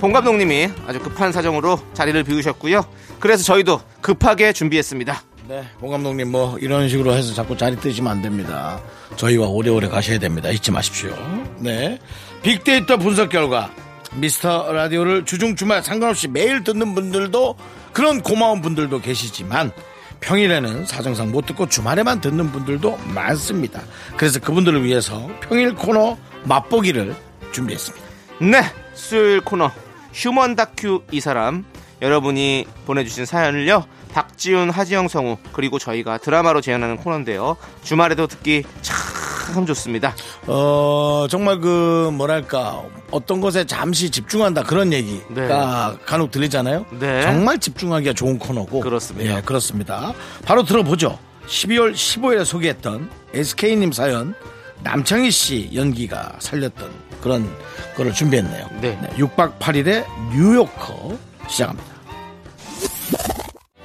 [0.00, 2.84] 봉 감독님이 아주 급한 사정으로 자리를 비우셨고요.
[3.18, 5.22] 그래서 저희도 급하게 준비했습니다.
[5.48, 8.80] 네, 봉 감독님 뭐 이런 식으로 해서 자꾸 자리 뜨시면 안 됩니다.
[9.16, 10.50] 저희와 오래오래 가셔야 됩니다.
[10.50, 11.14] 잊지 마십시오.
[11.58, 11.98] 네.
[12.42, 13.70] 빅데이터 분석 결과
[14.14, 17.56] 미스터 라디오를 주중 주말 상관없이 매일 듣는 분들도
[17.92, 19.72] 그런 고마운 분들도 계시지만
[20.20, 23.82] 평일에는 사정상 못 듣고 주말에만 듣는 분들도 많습니다.
[24.16, 27.14] 그래서 그분들을 위해서 평일 코너 맛보기를
[27.52, 28.06] 준비했습니다.
[28.40, 28.62] 네,
[28.94, 29.70] 수요일 코너
[30.12, 31.64] 휴먼 다큐 이 사람
[32.00, 37.56] 여러분이 보내주신 사연을요 박지훈, 하지영 성우 그리고 저희가 드라마로 재현하는 코너인데요.
[37.82, 39.21] 주말에도 듣기 참
[39.66, 40.14] 좋습니다.
[40.46, 46.86] 어, 정말 그, 뭐랄까, 어떤 것에 잠시 집중한다 그런 얘기가 간혹 들리잖아요.
[46.98, 47.22] 네.
[47.22, 48.80] 정말 집중하기가 좋은 코너고.
[48.80, 49.36] 그렇습니다.
[49.36, 50.12] 예, 그렇습니다.
[50.44, 51.18] 바로 들어보죠.
[51.46, 54.34] 12월 15일에 소개했던 SK님 사연,
[54.82, 57.48] 남창희 씨 연기가 살렸던 그런
[57.96, 58.66] 거를 준비했네요.
[58.80, 58.98] 네.
[59.16, 61.16] 6박 8일의 뉴요커
[61.48, 61.92] 시작합니다.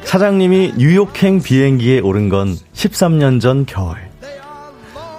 [0.04, 4.07] 사장님이 뉴욕행 비행기에 오른 건 13년 전 겨울.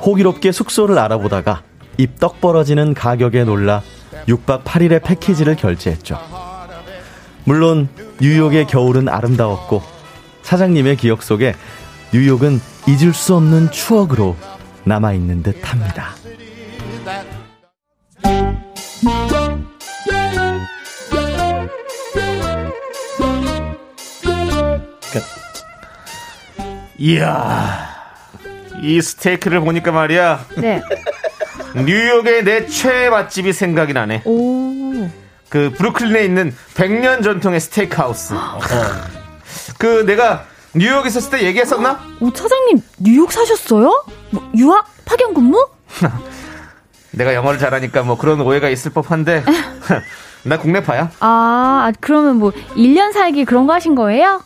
[0.08, 1.62] 호기롭게 숙소를 알아보다가
[1.98, 3.82] 입떡 벌어지는 가격에 놀라
[4.26, 6.18] 6박 8일의 패키지를 결제했죠.
[7.44, 7.88] 물론
[8.20, 9.82] 뉴욕의 겨울은 아름다웠고
[10.42, 11.54] 사장님의 기억 속에
[12.14, 14.36] 뉴욕은 잊을 수 없는 추억으로
[14.84, 16.14] 남아있는 듯 합니다.
[27.00, 27.87] 이야,
[28.82, 30.44] 이 스테이크를 보니까 말이야.
[30.58, 30.82] 네.
[31.74, 34.22] 뉴욕의 내 최애 맛집이 생각이 나네.
[34.24, 35.08] 오.
[35.48, 38.34] 그 브루클린에 있는 100년 전통의 스테이크 하우스.
[39.78, 42.00] 그 내가 뉴욕에 있었을 때 얘기했었나?
[42.20, 44.04] 오, 차장님, 뉴욕 사셨어요?
[44.30, 44.86] 뭐, 유학?
[45.04, 45.66] 파견 근무?
[47.12, 49.44] 내가 영어를 잘하니까 뭐 그런 오해가 있을 법한데
[50.44, 51.10] 나 국내파야.
[51.20, 54.42] 아, 그러면 뭐, 1년 살기 그런 거 하신 거예요?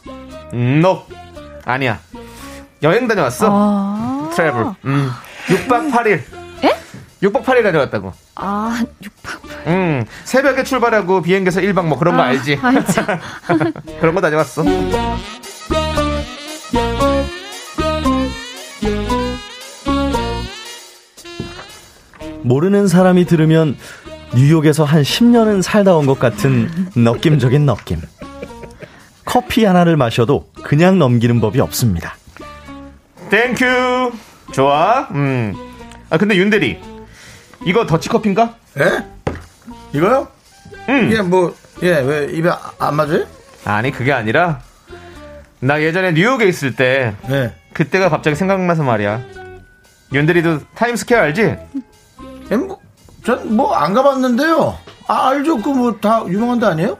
[0.54, 1.02] 음, no.
[1.64, 1.98] 아니야.
[2.82, 3.48] 여행 다녀왔어.
[3.50, 4.11] 아.
[4.34, 4.64] 트래블.
[4.84, 5.10] 음.
[5.46, 6.20] 6박 8일.
[6.64, 6.74] 에?
[7.22, 8.12] 6박 8일 다녀왔다고.
[8.36, 9.66] 아, 6박.
[9.66, 10.04] 음.
[10.24, 12.58] 새벽에 출발하고 비행기에서 1박 뭐 그런 거 알지?
[12.62, 13.02] 알죠.
[14.00, 14.62] 그런 거 다녀왔어.
[22.42, 23.76] 모르는 사람이 들으면
[24.34, 28.00] 뉴욕에서 한 10년은 살다 온 것 같은 느낌적인 느낌.
[29.24, 32.16] 커피 하나를 마셔도 그냥 넘기는 법이 없습니다.
[33.32, 34.12] Thank you.
[34.52, 35.08] 좋아.
[35.12, 35.54] 음.
[36.10, 36.78] 아 근데 윤대리.
[37.64, 38.56] 이거 더치커피인가?
[38.78, 39.06] 예?
[39.94, 40.28] 이거요?
[40.90, 41.06] 음.
[41.10, 43.24] 이게 뭐, 예, 왜 입에 안 맞아요?
[43.64, 44.60] 아니 그게 아니라
[45.60, 47.54] 나 예전에 뉴욕에 있을 때 예.
[47.72, 49.22] 그때가 갑자기 생각나서 말이야.
[50.12, 51.56] 윤대리도 타임스퀘어 알지?
[52.50, 52.80] 예, 뭐,
[53.24, 54.76] 전뭐 안 가봤는데요.
[55.08, 55.56] 아, 알죠.
[55.62, 56.98] 그 뭐 다 유명한 데 아니에요?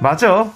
[0.00, 0.50] 맞아.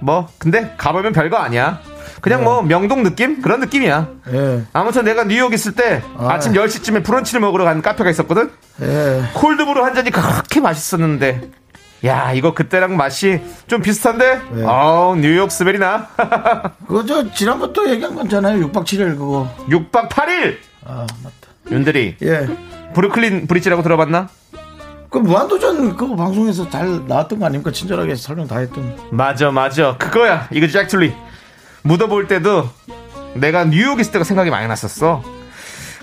[0.00, 1.80] 뭐 근데 가보면 별거 아니야.
[2.20, 4.08] 그냥 뭐 명동 느낌 그런 느낌이야.
[4.32, 6.32] 예, 아무튼 내가 뉴욕 있을 때 아.
[6.32, 8.50] 아침 10시쯤에 브런치를 먹으러 간 카페가 있었거든.
[8.82, 9.22] 예.
[9.34, 11.50] 콜드브루 한 잔이 그렇게 맛있었는데.
[12.04, 14.40] 야, 이거 그때랑 맛이 좀 비슷한데?
[14.52, 14.64] 네.
[14.64, 16.08] 어우, 뉴욕 스멜이 나.
[16.86, 18.68] 그거 저 지난번부터 얘기한 거잖아요.
[18.68, 19.48] 6박 7일 그거.
[19.68, 20.56] 6박 8일!
[20.84, 21.34] 아, 맞다.
[21.70, 22.48] 윤들이, 예.
[22.94, 24.28] 브루클린 브릿지라고 들어봤나?
[25.10, 27.72] 그 무한도전 그거 방송에서 잘 나왔던 거 아닙니까?
[27.72, 28.96] 친절하게 설명 다 했던.
[29.10, 29.96] 맞아, 맞아.
[29.96, 30.48] 그거야.
[30.52, 31.14] 이거 잭툴리.
[31.86, 32.68] 묻어볼 때도
[33.34, 35.22] 내가 뉴욕 있을 때가 생각이 많이 났었어.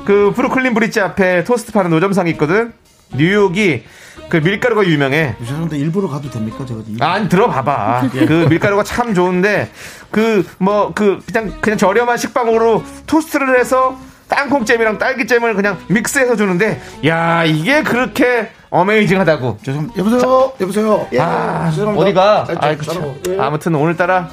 [0.06, 2.74] 그 브루클린 브릿지 앞에 토스트 파는 노점상이 있거든?
[3.16, 3.84] 뉴욕이
[4.30, 5.36] 그 밀가루가 유명해.
[5.40, 6.66] 죄송한데 일부러 가도 됩니까?
[6.66, 8.10] 제가 일- 아니 들어봐봐.
[8.28, 9.72] 그 밀가루가 참 좋은데
[10.12, 13.98] 그뭐 그 그냥 그냥 저렴한 식빵으로 토스트를 해서
[14.30, 19.60] 땅콩잼이랑 딸기잼을 그냥 믹스해서 주는데 야 이게 그렇게 어메이징하다고.
[19.64, 20.00] 죄송합니다.
[20.00, 20.54] 여보세요.
[20.60, 21.08] 여보세요.
[21.14, 21.72] 예, 아.
[21.96, 22.46] 어디가?
[22.46, 22.78] 잘하고.
[22.78, 23.16] 그쵸.
[23.30, 23.38] 예.
[23.40, 24.30] 아무튼 오늘따라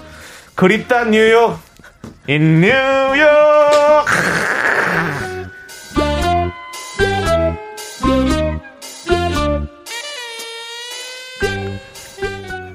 [0.60, 1.58] 그립다 뉴욕
[2.28, 2.68] 인 뉴욕.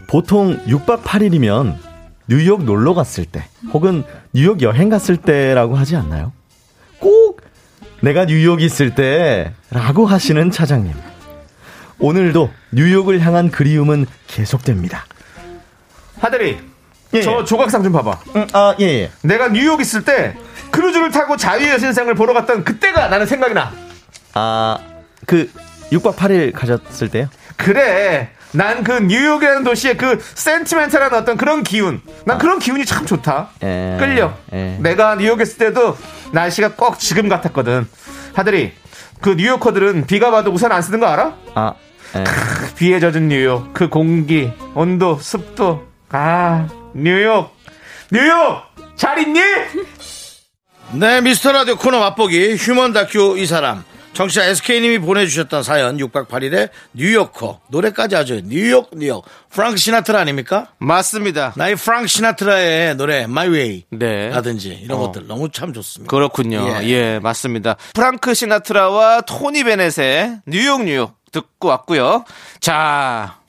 [0.08, 1.78] 보통 6박 8일이면
[2.28, 6.34] 뉴욕 놀러 갔을 때 혹은 뉴욕 여행 갔을 때라고 하지 않나요?
[6.98, 7.44] 꼭
[8.02, 10.92] 내가 뉴욕 있을 때라고 하시는 차장님.
[12.00, 15.06] 오늘도 뉴욕을 향한 그리움은 계속됩니다.
[16.18, 16.74] 하들이
[17.14, 17.46] 예, 저 예.
[17.46, 18.20] 조각상 좀 봐봐.
[18.36, 19.12] 음, 아, 예, 예.
[19.22, 20.36] 내가 뉴욕 있을 때
[20.72, 23.72] 크루즈를 타고 자유의 여신상을 보러 갔던 그때가 나는 생각이 나.
[24.34, 24.78] 아,
[25.26, 25.50] 그
[25.92, 27.28] 6박 8일 가셨을 때요?
[27.58, 28.30] 그래.
[28.52, 32.02] 난 그 뉴욕이라는 도시의 그 센티멘탈한 어떤 그런 기운.
[32.26, 33.50] 난 그런 기운이 참 좋다.
[33.62, 34.34] 에, 끌려.
[34.54, 34.78] 에.
[34.80, 35.98] 내가 뉴욕에 있을 때도
[36.32, 37.86] 날씨가 꼭 지금 같았거든.
[38.34, 38.72] 하들이
[39.22, 41.34] 그 뉴요커들은 비가 와도 우산 안 쓰는 거 알아?
[41.54, 41.74] 아,
[42.16, 42.24] 에.
[42.78, 43.74] 비에 젖은 뉴욕.
[43.74, 45.84] 그 공기, 온도, 습도.
[46.12, 47.54] 아, 뉴욕.
[48.10, 48.62] 뉴욕!
[48.96, 49.42] 잘 있니?
[50.94, 53.84] 네, 미스터 라디오 코너 맛보기 휴먼 다큐 이 사람.
[54.14, 58.40] 정치자 SK님이 보내주셨던 사연 6박 8일의 뉴요커 노래까지 하죠.
[58.46, 60.70] 뉴욕 뉴욕 프랭크 시나트라 아닙니까?
[60.78, 61.52] 맞습니다.
[61.58, 64.30] 나의 프랭크 시나트라의 노래 My Way 네.
[64.30, 65.02] 라든지 이런 어.
[65.02, 66.10] 것들 너무 참 좋습니다.
[66.10, 66.66] 그렇군요.
[66.82, 66.88] 예.
[66.88, 67.20] 예.
[67.20, 67.76] 맞습니다.
[67.94, 72.24] 프랭크 시나트라와 토니 베넷의 뉴욕 뉴욕 듣고 왔고요.
[72.62, 73.40] 자,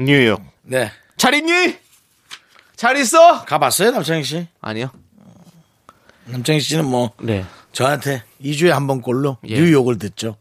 [0.00, 0.42] 뉴욕.
[0.62, 0.90] 네.
[1.16, 1.85] 잘 있니?
[2.76, 3.44] 잘 있어?
[3.44, 4.46] 가봤어요, 남창희 씨?
[4.60, 4.90] 아니요.
[6.26, 7.44] 남창희 씨는 뭐 네.
[7.72, 9.54] 저한테 2주에 한 번 꼴로 예.
[9.60, 10.36] 뉴욕을 듣죠.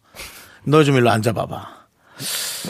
[0.64, 1.76] 너 좀 일로 앉아봐봐.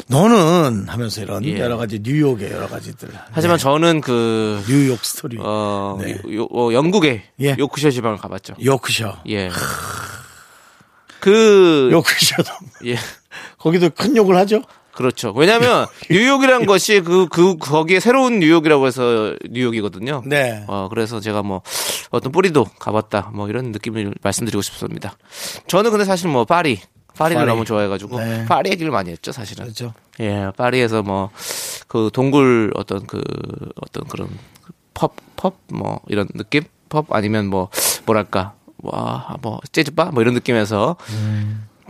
[0.08, 1.58] 너는 하면서 이런 예.
[1.60, 3.10] 여러 가지 뉴욕의 여러 가지들.
[3.32, 5.38] 하지만 저는 그, 뉴욕 스토리.
[5.40, 6.20] 어, 네.
[6.34, 7.56] 요- 어, 영국의 예.
[7.58, 8.56] 요크셔 지방을 가봤죠.
[8.64, 9.22] 요크셔.
[9.30, 9.50] 예.
[11.20, 12.52] 그, 요크셔도
[12.86, 12.98] 예.
[13.58, 14.62] 거기도 큰 욕을 하죠.
[14.96, 15.34] 그렇죠.
[15.36, 20.24] 왜냐면, 뉴욕이란 것이 그, 그, 거기에 새로운 뉴욕이라고 해서 뉴욕이거든요.
[20.26, 20.64] 네.
[20.68, 21.62] 어, 그래서 제가 뭐,
[22.12, 23.32] 어떤 뿌리도 가봤다.
[23.34, 25.18] 뭐, 이런 느낌을 말씀드리고 싶습니다.
[25.68, 26.80] 저는 근데 사실 뭐, 파리.
[27.18, 27.48] 파리를 파리.
[27.48, 28.46] 너무 좋아해가지고, 네.
[28.46, 29.66] 파리 얘기를 많이 했죠, 사실은.
[29.66, 29.94] 그렇죠.
[30.22, 31.30] 예, 파리에서 뭐,
[31.88, 33.22] 그 동굴 어떤 그,
[33.82, 34.30] 어떤 그런
[34.94, 36.64] 펍, 펍, 뭐, 이런 느낌?
[36.90, 37.70] 펍 아니면 뭐,
[38.06, 40.12] 뭐랄까, 와, 뭐, 재즈바?
[40.12, 40.96] 뭐 이런 느낌에서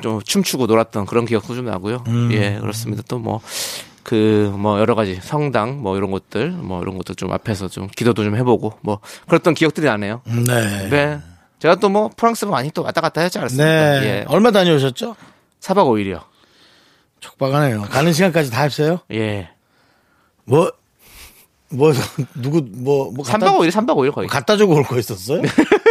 [0.01, 2.03] 좀 춤추고 놀았던 그런 기억도 좀 나고요.
[2.31, 3.03] 예, 그렇습니다.
[3.07, 3.41] 또 뭐,
[4.03, 8.23] 그, 뭐, 여러 가지 성당, 뭐, 이런 것들, 뭐, 이런 것도 좀 앞에서 좀 기도도
[8.23, 10.21] 좀 해보고, 뭐, 그랬던 기억들이 나네요.
[10.25, 10.89] 네.
[10.89, 11.19] 네.
[11.59, 13.65] 제가 또 뭐, 프랑스 많이 또 왔다 갔다 하지 않았습니까?
[13.65, 14.05] 네.
[14.05, 14.25] 예.
[14.27, 15.15] 얼마 다녀오셨죠?
[15.61, 16.21] 4박 5일이요.
[17.21, 17.83] 촉박하네요.
[17.83, 18.99] 가는 시간까지 다 했어요?
[19.11, 19.49] 예.
[20.43, 20.71] 뭐,
[21.69, 21.91] 뭐,
[22.35, 23.25] 누구, 뭐, 뭐.
[23.25, 24.27] 3박 5일, 3박 5일 거의.
[24.27, 25.41] 갖다 주고 올 거 있었어요?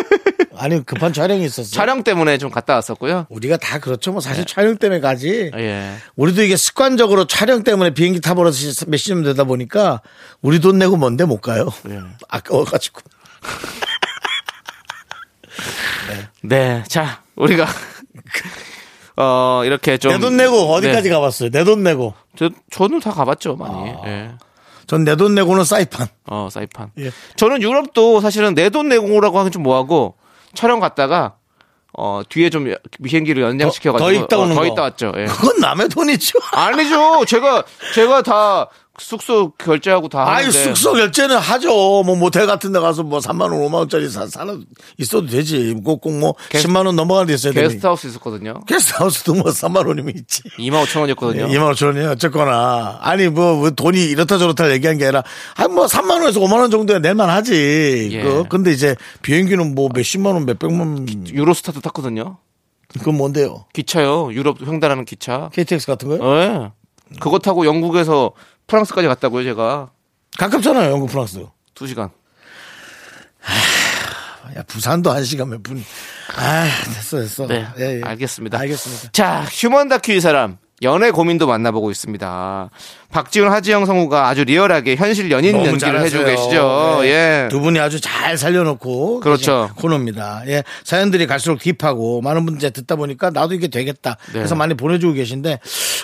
[0.65, 1.71] 아니, 급한 촬영이 있었어요?
[1.73, 3.27] 촬영 때문에 좀 갔다 왔었고요.
[3.29, 4.13] 우리가 다 그렇죠.
[4.13, 5.51] 뭐 사실 촬영 때문에 가지.
[5.55, 5.95] 예.
[6.17, 10.01] 우리도 이게 습관적으로 촬영 때문에 비행기 타버려서 몇 시쯤 되다 보니까
[10.41, 11.69] 우리 돈 내고 뭔데 못 가요.
[11.91, 12.01] 예.
[12.29, 13.03] 아까워가지고.
[16.43, 16.83] 네.
[16.89, 17.67] 자, 우리가
[19.17, 21.15] 어, 이렇게 좀 내 돈 내고 어디까지 네.
[21.15, 21.51] 가봤어요?
[21.51, 22.15] 내 돈 내고.
[22.37, 23.91] 저 저는 다 가봤죠, 많이.
[24.07, 24.31] 예.
[24.87, 26.07] 전내 돈 내고는 사이판.
[26.27, 26.91] 어, 사이판.
[26.99, 27.11] 예.
[27.37, 30.17] 저는 유럽도 사실은 내 돈 내고라고 하긴 좀 뭐하고
[30.55, 31.37] 촬영 갔다가
[31.97, 32.73] 어, 뒤에 좀
[33.05, 34.67] 비행기를 연장시켜 가지고 더 있다 오는 더 거.
[34.67, 35.13] 있다 왔죠.
[35.17, 35.27] 예.
[35.27, 36.39] 그건 남의 돈이죠.
[36.53, 37.25] 아니죠.
[37.25, 37.63] 제가
[37.95, 41.69] 제가 다 숙소 결제하고 다 아유, 하는데 숙소 결제는 하죠.
[42.05, 44.65] 뭐, 모텔 같은 데 가서 뭐 3만 원, 5만 원짜리 사, 사는,
[44.99, 45.75] 있어도 되지.
[45.85, 47.69] 꼭꼭 뭐, 게스- 10만 원 넘어가는 데 있어야 되니.
[47.69, 48.61] 게스트하우스 있었거든요.
[48.67, 50.43] 게스트하우스도 뭐 3만 원이면 있지.
[50.59, 51.49] 2만 5천 원이었거든요.
[51.49, 52.11] 2만 5천 원이요.
[52.11, 52.99] 어쨌거나.
[53.03, 55.25] 아니, 뭐, 뭐 돈이 이렇다 저렇다 얘기한 게 아니라,
[55.57, 58.11] 한뭐 3만 원에서 5만 원 정도야 낼만 하지.
[58.13, 58.23] 예.
[58.23, 61.07] 그, 근데 이제 비행기는 뭐 몇십만 원, 몇백만 원.
[61.29, 62.39] 유로스타도 탔거든요.
[62.97, 63.65] 그건 뭔데요?
[63.73, 64.33] 기차요.
[64.33, 65.51] 유럽 횡단하는 기차.
[65.53, 66.37] KTX 같은 거요?
[66.37, 66.71] 예.
[67.21, 68.33] 그거 타고 영국에서
[68.67, 69.91] 프랑스까지 갔다고요, 제가.
[70.39, 71.45] 가깝잖아요, 영국, 프랑스.
[71.75, 72.11] 두 시간.
[74.57, 75.83] 야, 부산도 한 시간 몇 분.
[76.37, 77.47] 아, 됐어, 됐어.
[77.47, 77.67] 네.
[77.79, 78.03] 예, 예.
[78.03, 78.59] 알겠습니다.
[78.59, 79.11] 알겠습니다.
[79.13, 80.59] 자, 휴먼 다큐 이 사람.
[80.83, 82.71] 연애 고민도 만나보고 있습니다.
[83.15, 86.25] 박지훈, 하지영 성우가 아주 리얼하게 현실 연인 연기를 해주고 잘하세요.
[86.27, 86.99] 계시죠.
[87.03, 87.09] 네.
[87.45, 87.49] 예.
[87.49, 89.71] 두 분이 아주 잘 살려놓고 그렇죠.
[89.77, 90.43] 코너입니다.
[90.49, 94.17] 예, 사연들이 갈수록 딥하고 많은 분들 듣다 보니까 나도 이게 되겠다.
[94.27, 94.33] 네.
[94.33, 95.61] 그래서 많이 보내주고 계신데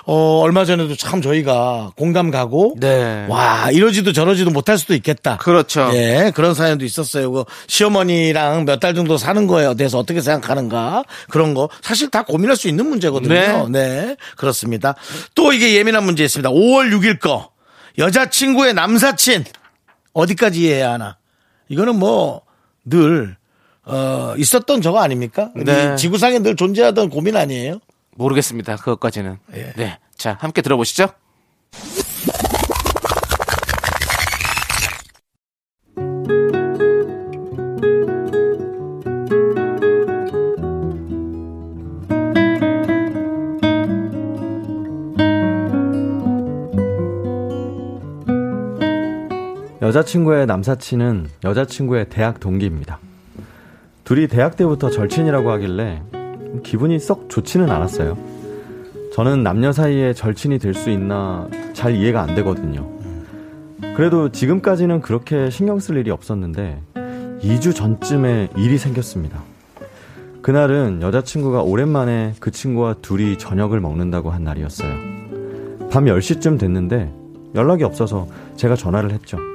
[0.06, 3.26] 어, 얼마 전에도 참 저희가 공감 가고 네.
[3.28, 5.36] 와 이러지도 저러지도 못할 수도 있겠다.
[5.38, 5.90] 그렇죠.
[5.94, 7.32] 예, 그런 사연도 있었어요.
[7.32, 12.56] 그 시어머니랑 몇 달 정도 사는 거에 대해서 어떻게 생각하는가 그런 거 사실 다 고민할
[12.56, 13.68] 수 있는 문제거든요.
[13.68, 13.80] 네.
[13.80, 14.94] 네, 그렇습니다.
[15.34, 16.48] 또 이게 예민한 문제 있습니다.
[16.48, 17.50] 5월 6일 거
[17.98, 19.44] 여자친구의 남사친
[20.12, 21.18] 어디까지 이해해야 하나?
[21.68, 22.42] 이거는 뭐
[22.84, 23.36] 늘
[23.84, 25.50] 어, 있었던 저거 아닙니까?
[25.54, 25.92] 네.
[25.92, 27.80] 이 지구상에 늘 존재하던 고민 아니에요?
[28.16, 28.76] 모르겠습니다.
[28.76, 29.38] 그것까지는.
[29.54, 29.72] 예.
[29.76, 29.98] 네.
[30.16, 31.08] 자, 함께 들어보시죠.
[49.90, 53.00] 여자친구의 남사친은 여자친구의 대학 동기입니다.
[54.04, 56.00] 둘이 대학 때부터 절친이라고 하길래
[56.62, 58.16] 기분이 썩 좋지는 않았어요.
[59.12, 62.88] 저는 남녀 사이에 절친이 될 수 있나 잘 이해가 안 되거든요.
[63.96, 66.80] 그래도 지금까지는 그렇게 신경 쓸 일이 없었는데
[67.42, 69.42] 2주 전쯤에 일이 생겼습니다.
[70.40, 74.92] 그날은 여자친구가 오랜만에 그 친구와 둘이 저녁을 먹는다고 한 날이었어요.
[75.90, 77.12] 밤 10시쯤 됐는데
[77.56, 79.49] 연락이 없어서 제가 전화를 했죠.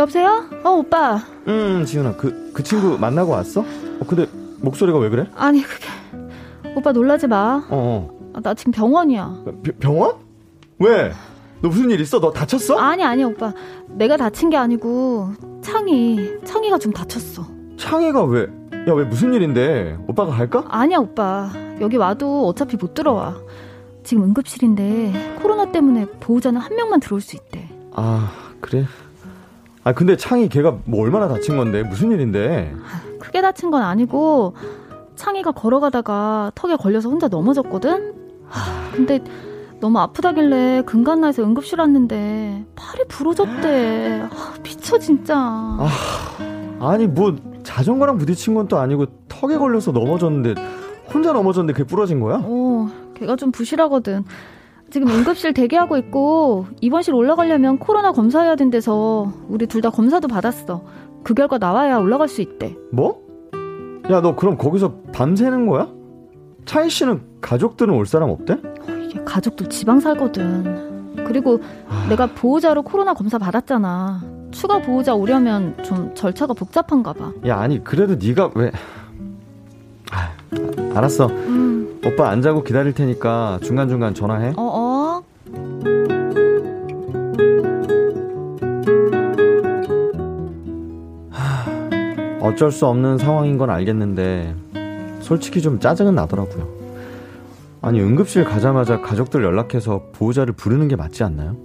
[0.00, 0.44] 여보세요?
[0.64, 1.20] 어, 오빠.
[1.46, 3.60] 음, 지훈아, 그, 그 친구 만나고 왔어?
[3.60, 4.26] 어, 근데
[4.60, 5.26] 목소리가 왜 그래?
[5.36, 5.86] 아니, 그게.
[6.74, 7.62] 오빠 놀라지 마.
[7.68, 9.22] 어, 아, 나 지금 병원이야.
[9.22, 9.52] 어.
[9.62, 10.14] 벼- 병원?
[10.78, 11.12] 왜?
[11.60, 12.18] 너 무슨 일 있어?
[12.18, 12.78] 너 다쳤어?
[12.78, 13.52] 아니, 아니, 오빠.
[13.88, 17.44] 내가 다친 게 아니고, 창이, 창이가 좀 다쳤어.
[17.76, 18.42] 창희가 왜?
[18.88, 19.98] 야, 왜 무슨 일인데?
[20.08, 20.64] 오빠가 갈까?
[20.68, 21.50] 아니야, 오빠.
[21.82, 23.36] 여기 와도 어차피 못 들어와.
[24.02, 27.68] 지금 응급실인데, 코로나 때문에 보호자는 한 명만 들어올 수 있대.
[27.92, 28.86] 아, 그래?
[29.84, 31.82] 아, 근데 창희 걔가 뭐 얼마나 다친 건데?
[31.82, 32.74] 무슨 일인데?
[33.18, 34.54] 크게 다친 건 아니고,
[35.16, 38.14] 창이가 걸어가다가 턱에 걸려서 혼자 넘어졌거든?
[38.48, 39.20] 하, 근데
[39.80, 44.22] 너무 아프다길래 근간나에서 응급실 왔는데 팔이 부러졌대.
[44.30, 45.36] 아, 미쳐 진짜.
[46.80, 50.54] 아니 뭐 자전거랑 부딪힌 건 또 아니고 턱에 걸려서 넘어졌는데
[51.12, 52.40] 혼자 넘어졌는데 그게 부러진 거야?
[52.42, 54.24] 어, 걔가 좀 부실하거든.
[54.90, 60.82] 지금 응급실 대기하고 있고 입원실 올라가려면 코로나 검사해야 된대서 우리 둘 다 검사도 받았어.
[61.22, 62.76] 그 결과 나와야 올라갈 수 있대.
[62.92, 63.20] 뭐?
[64.10, 65.88] 야 너 그럼 거기서 밤새는 거야?
[66.64, 68.58] 차희 씨는 가족들은 올 사람 없대?
[69.04, 71.24] 이게 가족들 지방 살거든.
[71.24, 71.60] 그리고
[72.08, 74.20] 내가 보호자로 코로나 검사 받았잖아.
[74.50, 77.32] 추가 보호자 오려면 좀 절차가 복잡한가 봐.
[77.46, 78.72] 야 아니 그래도 네가 왜
[80.10, 80.32] 아,
[80.98, 84.79] 알았어 음, 오빠 안 자고 기다릴 테니까 중간중간 전화해 어, 어.
[92.50, 94.54] 어쩔 수 없는 상황인 건 알겠는데
[95.20, 96.68] 솔직히 좀 짜증은 나더라고요
[97.80, 101.56] 아니 응급실 가자마자 가족들 연락해서 보호자를 부르는 게 맞지 않나요?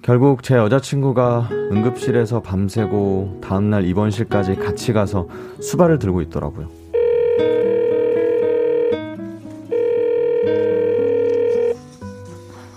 [0.00, 5.26] 결국 제 여자친구가 응급실에서 밤새고 다음날 입원실까지 같이 가서
[5.60, 6.68] 수발을 들고 있더라고요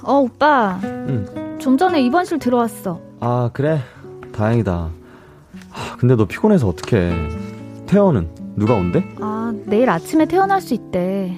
[0.04, 0.80] 어, 오빠.
[0.84, 1.58] 응.
[1.60, 3.00] 좀 전에 입원실 들어왔어.
[3.20, 3.80] 아 그래
[4.34, 4.90] 다행이다 하,
[6.02, 7.14] 근데 너 피곤해서 어떡해
[7.86, 9.06] 태연은 누가 온대?
[9.20, 11.38] 아, 내일 아침에 태어날 수 있대.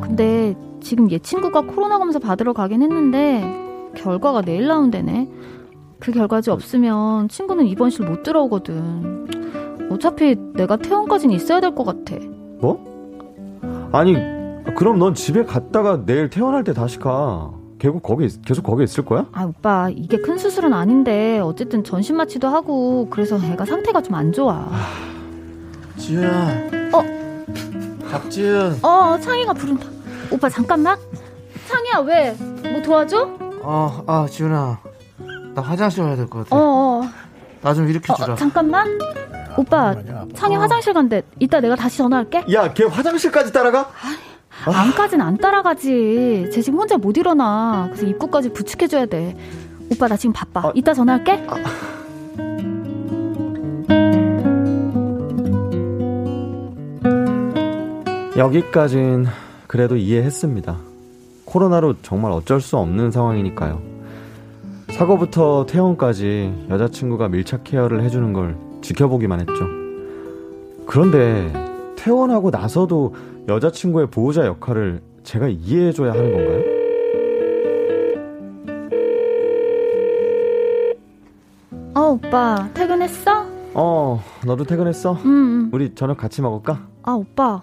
[0.00, 3.42] 근데 지금 얘 친구가 코로나 검사 받으러 가긴 했는데
[3.96, 5.28] 결과가 내일 나온대네.
[5.98, 9.26] 그 결과지 없으면 친구는 입원실 못 들어오거든.
[9.90, 12.14] 어차피 내가 퇴원까지는 있어야 될 것 같아.
[12.60, 12.78] 뭐?
[13.90, 14.14] 아니
[14.76, 17.50] 그럼 넌 집에 갔다가 내일 퇴원할 때 다시 가
[17.84, 19.26] 계속 거기 있- 계속 거기 있을 거야?
[19.32, 24.32] 아, 오빠, 이게 큰 수술은 아닌데 어쨌든 전신 마취도 하고 그래서 애가 상태가 좀 안
[24.32, 24.70] 좋아.
[25.98, 26.48] 지윤아.
[26.94, 27.04] 어?
[28.10, 28.78] 박지윤.
[28.82, 29.86] 어, 창이가 부른다.
[30.30, 30.96] 오빠 잠깐만.
[31.68, 32.34] 창이야, 왜?
[32.72, 33.36] 뭐 도와줘?
[33.60, 34.78] 어, 아, 지윤아.
[35.54, 36.56] 나 화장실 가야 될것 어, 같아.
[36.56, 37.02] 어.
[37.60, 38.34] 나 좀 일으켜 어, 주라.
[38.36, 38.98] 잠깐만.
[39.58, 39.94] 오빠,
[40.34, 41.22] 창이 화장실 간대.
[41.38, 42.44] 이따 내가 다시 전화할게.
[42.50, 43.90] 야걔 화장실까지 따라가?
[44.64, 46.48] 안까진 안 따라가지.
[46.52, 47.88] 쟤 지금 혼자 못 일어나.
[47.90, 49.36] 그래서 입구까지 부축해줘야 돼.
[49.90, 50.72] 오빠, 나 지금 바빠.
[50.74, 51.46] 이따 전화할게.
[58.36, 59.26] 여기까진
[59.66, 60.76] 그래도 이해했습니다.
[61.44, 63.80] 코로나로 정말 어쩔 수 없는 상황이니까요.
[64.90, 69.52] 사고부터 퇴원까지 여자친구가 밀착 케어를 해주는 걸 지켜보기만 했죠.
[70.86, 71.52] 그런데
[71.96, 73.14] 퇴원하고 나서도
[73.48, 76.62] 여자친구의 보호자 역할을 제가 이해해줘야 하는 건가요?
[81.94, 83.46] 어, 오빠, 퇴근했어?
[83.74, 85.18] 어, 너도 퇴근했어?
[85.24, 85.70] 응, 응.
[85.72, 86.86] 우리 저녁 같이 먹을까?
[87.02, 87.62] 아, 오빠.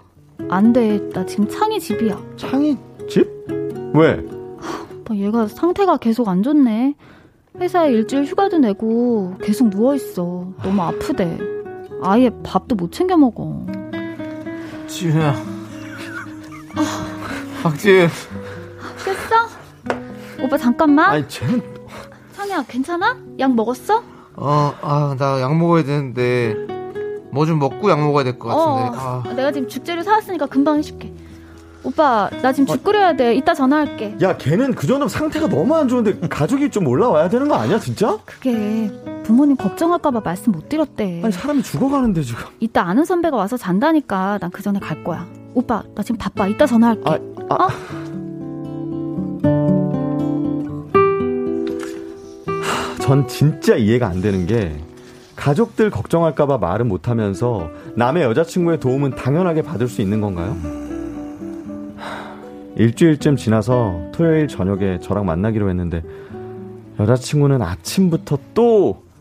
[0.49, 0.99] 안 돼.
[1.09, 2.19] 나 지금 창이 집이야.
[2.37, 2.77] 창이
[3.09, 3.27] 집?
[3.93, 4.23] 왜?
[4.99, 6.95] 오빠, 얘가 상태가 계속 안 좋네.
[7.59, 10.47] 회사에 일주일 휴가도 내고 계속 누워있어.
[10.63, 11.37] 너무 아프대.
[12.01, 13.65] 아예 밥도 못 챙겨 먹어.
[14.87, 15.50] 지윤아.
[17.63, 18.09] 박지윤.
[19.05, 20.43] 깼어?
[20.45, 21.11] 오빠, 잠깐만.
[21.11, 21.61] 아니, 쟤는
[22.35, 23.17] 창이야, 괜찮아?
[23.39, 24.03] 약 먹었어?
[24.35, 26.55] 어, 아, 나 약 먹어야 되는데.
[27.33, 28.97] 뭐 좀 먹고 약 먹어야 될 것 같은데.
[28.99, 29.33] 어, 아.
[29.33, 31.13] 내가 지금 죽재료 사왔으니까 금방 해줄게.
[31.83, 33.33] 오빠, 나 지금 죽 끓여야 돼.
[33.35, 34.17] 이따 전화할게.
[34.21, 38.17] 야, 걔는 그 정도면 상태가 너무 안 좋은데 가족이 좀 올라와야 되는 거 아니야, 진짜?
[38.25, 38.91] 그게
[39.23, 41.21] 부모님 걱정할까봐 말씀 못 드렸대.
[41.23, 42.43] 아니, 사람이 죽어가는데 지금.
[42.59, 45.25] 이따 아는 선배가 와서 잔다니까 난 그 전에 갈 거야.
[45.53, 46.47] 오빠, 나 지금 바빠.
[46.47, 47.01] 이따 전화할게.
[47.05, 47.55] 아, 아.
[47.55, 47.69] 어?
[53.01, 54.77] 전 진짜 이해가 안 되는 게
[55.35, 60.55] 가족들 걱정할까봐 말은 못하면서 남의 여자친구의 도움은 당연하게 받을 수 있는 건가요?
[62.77, 66.03] 일주일쯤 지나서 토요일 저녁에 저랑 만나기로 했는데
[66.99, 69.11] 여자친구는 아침부터 또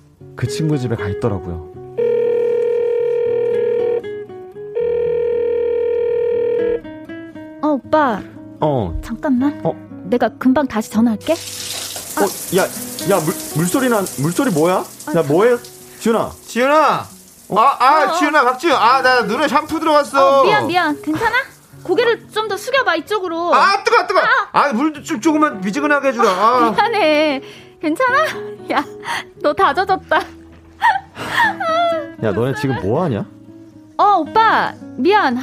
[0.41, 1.70] 그 친구 집에 가 있더라고요.
[7.63, 8.21] 어, 오빠,
[8.61, 9.61] 어, 잠깐만.
[9.65, 9.73] 어.
[10.05, 11.33] 내가 금방 다시 전화할게.
[11.35, 12.63] 어, 야,
[13.11, 14.85] 야, 물, 물소리 난, 물소리 뭐야?
[15.17, 15.57] 야, 뭐해?
[16.01, 16.31] 지훈아.
[16.47, 17.05] 지윤아.
[17.53, 18.77] 아, 아, 지윤아, 박지윤.
[18.77, 20.41] 아, 나 눈에 샴푸 들어갔어.
[20.41, 21.03] 어, 미안, 미안.
[21.03, 21.37] 괜찮아?
[21.83, 23.55] 고개를 좀 더 숙여봐, 이쪽으로.
[23.55, 24.21] 아, 뜨거, 뜨거.
[24.53, 26.29] 아, 물도 좀 조금만 미지근하게 해주라.
[26.31, 26.71] 아.
[26.71, 27.43] 미안해.
[27.81, 28.25] 괜찮아?
[28.73, 28.85] 야,
[29.43, 30.19] 너 다 젖었다.
[32.23, 33.25] 야, 너네 지금 뭐 하냐?
[33.99, 34.73] 어, 오빠.
[34.97, 35.39] 미안.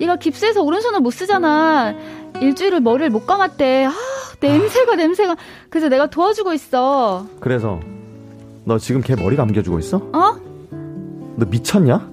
[0.00, 1.94] 얘가 깁스해서 오른손을 못 쓰잖아.
[2.40, 3.86] 일주일을 머리를 못 감았대.
[3.86, 3.92] 아,
[4.40, 5.36] 냄새가, 냄새가.
[5.68, 7.26] 그래서 내가 도와주고 있어.
[7.40, 7.80] 그래서
[8.64, 9.98] 너 지금 걔 머리 감겨주고 있어?
[10.12, 10.36] 어?
[11.36, 12.12] 너 미쳤냐?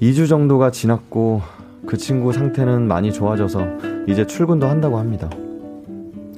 [0.00, 1.42] 2주 정도가 지났고
[1.86, 3.66] 그 친구 상태는 많이 좋아져서
[4.06, 5.28] 이제 출근도 한다고 합니다.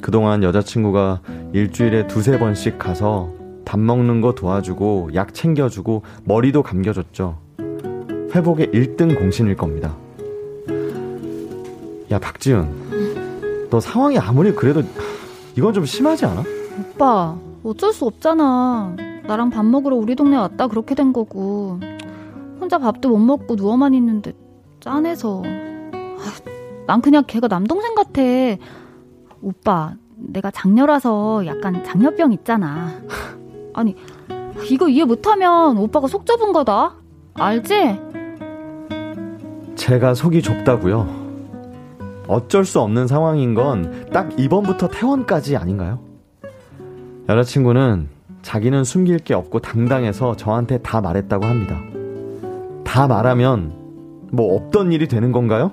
[0.00, 1.20] 그동안 여자친구가
[1.52, 3.39] 일주일에 두세 번씩 가서
[3.70, 7.38] 밥 먹는 거 도와주고 약 챙겨주고 머리도 감겨줬죠.
[8.34, 9.94] 회복의 1등 공신일 겁니다.
[12.10, 13.68] 야, 박지은.
[13.70, 14.82] 너 상황이 아무리 그래도
[15.56, 16.42] 이건 좀 심하지 않아?
[16.80, 18.96] 오빠, 어쩔 수 없잖아.
[19.28, 21.78] 나랑 밥 먹으러 우리 동네 왔다 그렇게 된 거고.
[22.60, 24.32] 혼자 밥도 못 먹고 누워만 있는데
[24.80, 25.44] 짠해서.
[25.44, 28.20] 아, 난 그냥 걔가 남동생 같아.
[29.40, 32.90] 오빠, 내가 장녀라서 약간 장녀병 있잖아.
[33.74, 33.94] 아니,
[34.70, 36.94] 이거 이해 못하면 오빠가 속 좁은 거다.
[37.34, 37.98] 알지?
[39.76, 41.20] 제가 속이 좁다고요.
[42.28, 46.00] 어쩔 수 없는 상황인 건 딱 이번부터 퇴원까지 아닌가요?
[47.28, 48.08] 여자친구는
[48.42, 51.80] 자기는 숨길 게 없고 당당해서 저한테 다 말했다고 합니다.
[52.84, 53.72] 다 말하면
[54.32, 55.72] 뭐 없던 일이 되는 건가요?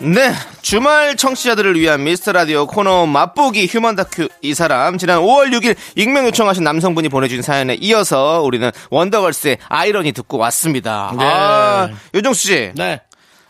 [0.00, 0.32] 네,
[0.62, 6.26] 주말 청취자들을 위한 미스터 라디오 코너 맛보기 휴먼 다큐 이 사람 지난 5월 6일 익명
[6.26, 11.14] 요청하신 남성분이 보내준 사연에 이어서 우리는 원더걸스의 아이러니 듣고 왔습니다.
[11.16, 11.24] 네.
[11.24, 13.00] 아, 요정수 씨, 네.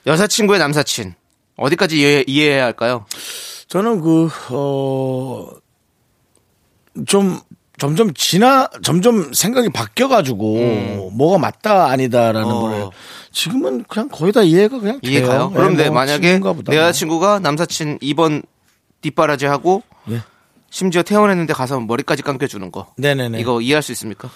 [0.07, 1.15] 여사친구의 남사친
[1.57, 3.07] 어디까지 이해, 이해해야 할까요?
[3.69, 5.49] 저는 그, 어,
[7.07, 7.41] 좀,
[7.79, 12.51] 점점 지나, 점점 생각이 바뀌어가지고, 뭐가 맞다, 아니다라는 음.
[12.51, 12.61] 어.
[12.61, 12.89] 거를.
[13.33, 15.13] 지금은 그냥 거의 다 이해가 그냥 돼요.
[15.13, 15.49] 이해가요?
[15.49, 16.39] 네, 그런데 뭐 만약에.
[16.67, 18.43] 내 여자친구가 남사친 2번
[19.01, 20.21] 뒷바라지 하고 예.
[20.71, 23.41] 심지어 퇴원했는데 가서 머리까지 감겨주는 거 네네네.
[23.41, 24.31] 이거 이해할 수 있습니까?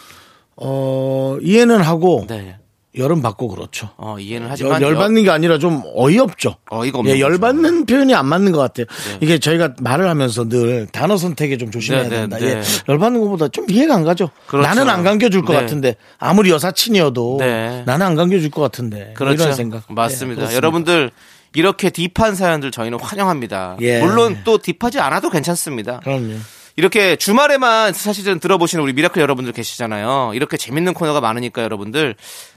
[0.57, 2.59] 어, 이해는 하고, 네.
[2.97, 3.90] 열은 받고 그렇죠.
[3.97, 6.57] 어, 이해는 열, 하지만 열받는 게 아니라 좀 어이없죠.
[6.70, 7.20] 어이가 없는 예.
[7.20, 8.86] 열받는 표현이 안 맞는 것 같아요.
[9.20, 12.38] 이게 저희가 말을 하면서 늘 단어 선택에 좀 조심해야 네, 네, 된다.
[12.38, 12.47] 네.
[12.47, 14.30] 예, 열받는 것보다 좀 이해가 안 가죠.
[14.47, 14.66] 그렇죠.
[14.66, 15.61] 나는 안 감겨줄 것 네.
[15.61, 17.82] 같은데 아무리 여사친이어도 네.
[17.86, 19.42] 나는 안 감겨줄 것 같은데 그렇죠.
[19.42, 19.82] 이런 생각.
[19.88, 20.32] 맞습니다.
[20.32, 20.57] 예, 그렇습니다.
[20.57, 21.11] 여러분들
[21.55, 23.76] 이렇게 deep한 사연들 저희는 환영합니다.
[23.80, 24.01] 예.
[24.01, 26.01] 물론 또 deep하지 않아도 괜찮습니다.
[26.01, 26.34] 그럼요.
[26.76, 30.32] 이렇게 주말에만 사실은 들어보시는 우리 미라클 여러분들 계시잖아요.
[30.34, 32.14] 이렇게 재밌는 코너가 많으니까 여러분들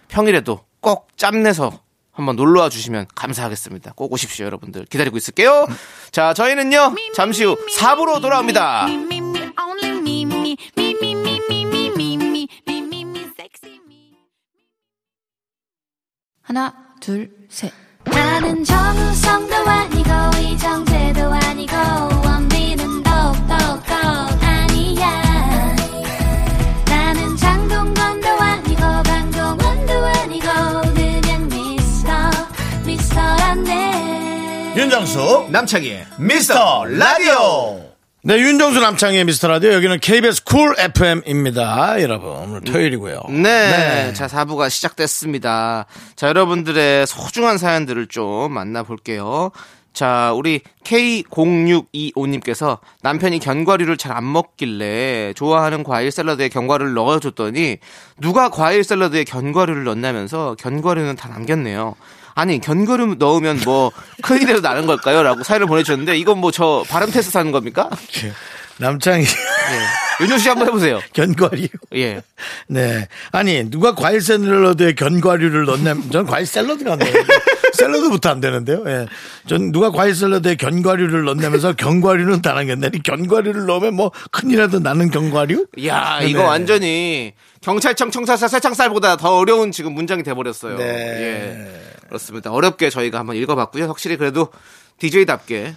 [0.10, 1.72] 평일에도 꼭 짬내서
[2.12, 3.94] 한번 놀러와 주시면 감사하겠습니다.
[3.96, 4.86] 꼭 오십시오, 여러분들.
[4.86, 5.66] 기다리고 있을게요.
[6.12, 8.88] 자, 저희는요, 잠시 후 4부로 돌아옵니다.
[16.42, 17.72] 하나, 둘, 셋.
[18.06, 20.10] 나는 정성도 아니고,
[20.42, 21.76] 이정재도 아니고,
[22.26, 23.04] 원빈은
[34.80, 37.82] 윤정수 남창희의 미스터 라디오.
[38.24, 42.02] 네, 윤정수 남창희의 미스터 라디오 여기는 KBS Cool FM입니다.
[42.02, 43.24] 여러분 오늘 토요일이고요.
[43.28, 44.14] 네.
[44.14, 45.86] 자, 4부가 시작됐습니다.
[46.16, 49.52] 자, 여러분들의 소중한 사연들을 좀 만나볼게요.
[49.92, 57.80] 자, 우리 K0625님께서 남편이 견과류를 잘 안 먹길래 좋아하는 과일 샐러드에 견과류를 넣어줬더니
[58.22, 61.96] 누가 과일 샐러드에 견과류를 넣냐면서 견과류는 다 남겼네요.
[62.40, 63.92] 아니, 견과류 넣으면 뭐
[64.24, 65.24] 큰일이라도 나는 걸까요?
[65.24, 67.90] 라고 사연을 보내주셨는데 이건 뭐저 발음 테스트 하는 겁니까?
[68.80, 70.24] 남창이 예.
[70.24, 71.00] 윤정 씨 한번 해보세요.
[71.14, 71.68] 견과류.
[71.96, 72.22] 예.
[72.68, 73.08] 네.
[73.32, 77.34] 아니, 누가 과일 샐러드에 견과류를 넣냐면, 전 과일 샐러드가 안 되는데.
[77.74, 78.84] 샐러드부터 안 되는데요.
[78.88, 79.08] 예.
[79.48, 82.90] 전 누가 과일 샐러드에 견과류를 넣냐면서 견과류는 다 남겼네.
[83.04, 85.68] 견과류를 넣으면 뭐 큰일이라도 나는 견과류?
[85.78, 86.28] 이야, 네.
[86.28, 90.78] 이거 완전히 경찰청 청사사 새창살보다 더 어려운 지금 문장이 돼버렸어요.
[90.78, 90.84] 네.
[90.86, 91.82] 예.
[92.08, 92.52] 그렇습니다.
[92.52, 93.86] 어렵게 저희가 한번 읽어봤고요.
[93.86, 94.50] 확실히 그래도
[94.98, 95.76] DJ답게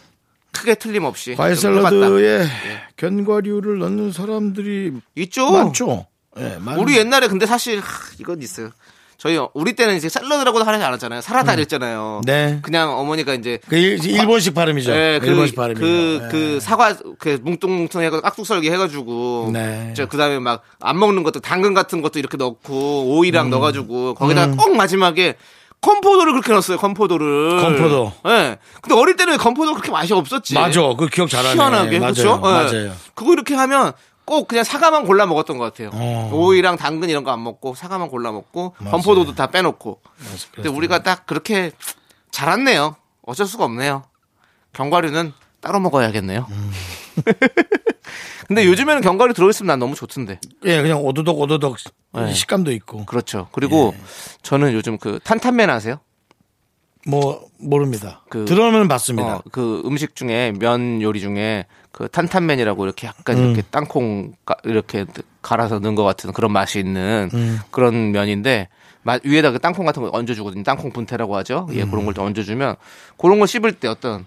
[0.52, 1.34] 크게 틀림없이.
[1.34, 1.56] 과일.
[1.56, 2.46] 샐러드에
[2.96, 5.50] 견과류를 넣는 사람들이 있죠.
[5.50, 6.06] 많죠.
[6.38, 7.84] 예, 많- 우리 옛날에 근데 사실 하,
[8.18, 8.70] 이건 있어요.
[9.18, 11.20] 저희 우리 때는 이제 샐러드라고도 하지 않았잖아요.
[11.20, 12.22] 사라다 이랬잖아요.
[12.26, 12.58] 네.
[12.62, 14.90] 그냥 어머니가 이제 그 일, 일본식 발음이죠.
[14.92, 16.28] 예, 그, 일본식 그, 발음이죠.
[16.30, 16.60] 그, 예.
[16.60, 19.50] 사과, 그, 뭉뚱뭉뚱 해가지고, 깍둑썰기 해가지고.
[19.52, 19.94] 네.
[19.96, 23.50] 저, 그 다음에 막, 안 먹는 것도, 당근 같은 것도 이렇게 넣고, 오이랑 음.
[23.50, 25.36] 넣어가지고, 거기다가 꼭 마지막에,
[25.82, 27.60] 건포도를 그렇게 넣었어요, 건포도를.
[27.60, 28.12] 건포도.
[28.28, 28.56] 예.
[28.80, 30.54] 근데 어릴 때는 건포도 그렇게 맛이 없었지.
[30.54, 30.80] 맞아.
[30.96, 31.54] 그 기억 잘하네.
[31.54, 31.98] 희한하게.
[31.98, 32.12] 맞아요.
[32.14, 32.30] 그렇죠?
[32.36, 32.38] 예.
[32.40, 32.92] 맞아요.
[33.14, 33.92] 그거 이렇게 하면,
[34.24, 35.90] 꼭 그냥 사과만 골라 먹었던 것 같아요.
[35.92, 36.30] 어.
[36.32, 40.00] 오이랑 당근 이런 거 안 먹고, 사과만 골라 먹고, 건포도도 다 빼놓고.
[40.54, 41.72] 근데 우리가 딱 그렇게
[42.30, 42.94] 자랐네요.
[43.26, 44.04] 어쩔 수가 없네요.
[44.74, 45.32] 견과류는
[45.62, 46.46] 따로 먹어야겠네요.
[46.50, 46.70] 음.
[48.48, 50.38] 근데 요즘에는 견과류 들어있으면 난 너무 좋던데.
[50.64, 51.76] 예, 그냥 오도독 오도독
[52.14, 52.34] 네.
[52.34, 53.06] 식감도 있고.
[53.06, 53.48] 그렇죠.
[53.52, 54.00] 그리고 예.
[54.42, 56.00] 저는 요즘 그 탄탄면 아세요?
[57.06, 58.22] 뭐 모릅니다.
[58.28, 59.36] 그- 들어는 봤습니다.
[59.36, 63.44] 어, 그 음식 중에 면 요리 중에 그 탄탄면이라고 이렇게 약간 음.
[63.46, 65.06] 이렇게 땅콩 가- 이렇게
[65.40, 67.58] 갈아서 넣은 것 같은 그런 맛이 있는 음.
[67.70, 68.68] 그런 면인데
[69.02, 70.62] 마- 위에다 그 땅콩 같은 거 얹어주거든요.
[70.64, 71.68] 땅콩 분태라고 하죠.
[71.72, 72.76] 예, 그런 걸좀 얹어주면
[73.18, 74.24] 그런 걸 씹을 때 어떤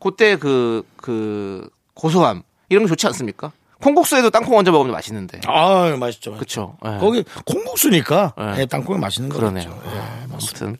[0.00, 3.52] 그때 그, 그 고소함 이런 거 좋지 않습니까?
[3.82, 5.40] 콩국수에도 땅콩 얹어 먹으면 맛있는데.
[5.46, 6.34] 아, 맛있죠.
[6.36, 6.76] 그쵸.
[6.84, 6.96] 예.
[6.98, 8.54] 거기 콩국수니까 네.
[8.62, 9.68] 예, 땅콩이 맛있는 그러네요.
[9.70, 9.82] 거죠.
[9.94, 10.00] 예,
[10.32, 10.76] 아무튼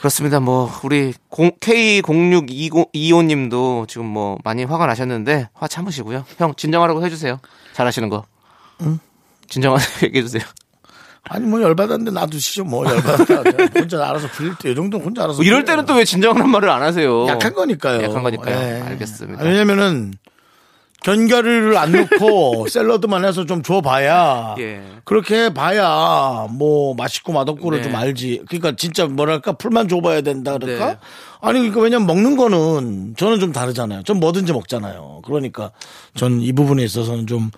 [0.00, 0.40] 그렇습니다.
[0.40, 6.24] 뭐 우리 K0625님도 지금 뭐 많이 화가 나셨는데 화 참으시고요.
[6.38, 7.38] 형 진정하라고 해주세요.
[7.74, 8.24] 잘하시는 거.
[9.48, 10.42] 진정하라고 얘기해주세요.
[11.30, 13.42] 아니 뭐 열받았는데 놔두시죠 뭐 열받았다
[13.80, 15.64] 혼자 알아서 풀릴 때 이 정도는 혼자 알아서 뭐 이럴.
[15.64, 17.26] 때는 또 왜 진정한 말을 안 하세요?
[17.28, 18.54] 약한 거니까요 약한 거니까요.
[18.54, 18.82] 예.
[18.82, 19.40] 알겠습니다.
[19.40, 20.12] 아니, 왜냐면은
[21.02, 24.82] 견과류를 안 넣고 샐러드만 해서 좀 줘봐야 예.
[25.04, 27.84] 그렇게 해봐야 뭐 맛있고 맛없고를 네.
[27.84, 30.96] 좀 알지 그러니까 진짜 뭐랄까 풀만 줘봐야 된다 그럴까 네.
[31.42, 35.72] 아니 그러니까 왜냐면 먹는 거는 저는 좀 다르잖아요 전 뭐든지 먹잖아요 그러니까
[36.14, 37.50] 전 이 부분에 있어서는 좀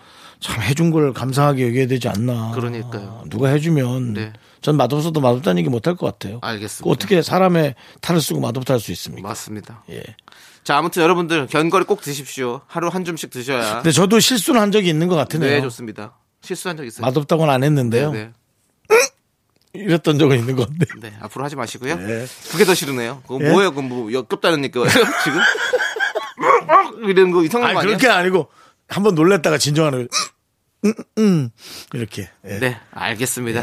[0.46, 3.24] 참 해준 걸 감사하게 여겨야 되지 않나 그러니까요.
[3.28, 4.32] 누가 해주면 네.
[4.60, 6.84] 전 맛없어도 맛없다는 얘기 못할 것 같아요 알겠습니다.
[6.84, 9.82] 그 어떻게 사람의 탈을 쓰고 맛없다 할 수 있습니까 맞습니다.
[9.90, 10.02] 예.
[10.62, 12.60] 자 아무튼 여러분들 견과류 꼭 드십시오.
[12.68, 13.74] 하루 한 줌씩 드셔야.
[13.76, 16.16] 근데 저도 실수는 한 적이 있는 것 같으네요 네 좋습니다.
[16.42, 17.04] 실수한 적 있어요.
[17.06, 18.30] 맛없다고는 안 했는데요 네,
[19.74, 21.10] 이랬던 적은 있는 건데 네.
[21.10, 21.96] 네, 앞으로 하지 마시고요.
[21.96, 22.24] 네.
[22.52, 23.22] 그게 더 싫으네요.
[23.26, 23.50] 그거 예?
[23.50, 23.70] 뭐예요?
[23.70, 24.86] 그거 뭐 역겹다는 얘기예요
[25.24, 25.40] 지금?
[27.10, 27.98] 이런 거 이상한 아니 거 아니에요?
[27.98, 28.48] 그렇게 아니고
[28.88, 30.08] 한번 놀랬다가 진정하는
[30.86, 31.50] 음, 음,
[31.92, 32.58] 이렇게 예.
[32.58, 33.62] 네, 알겠습니다.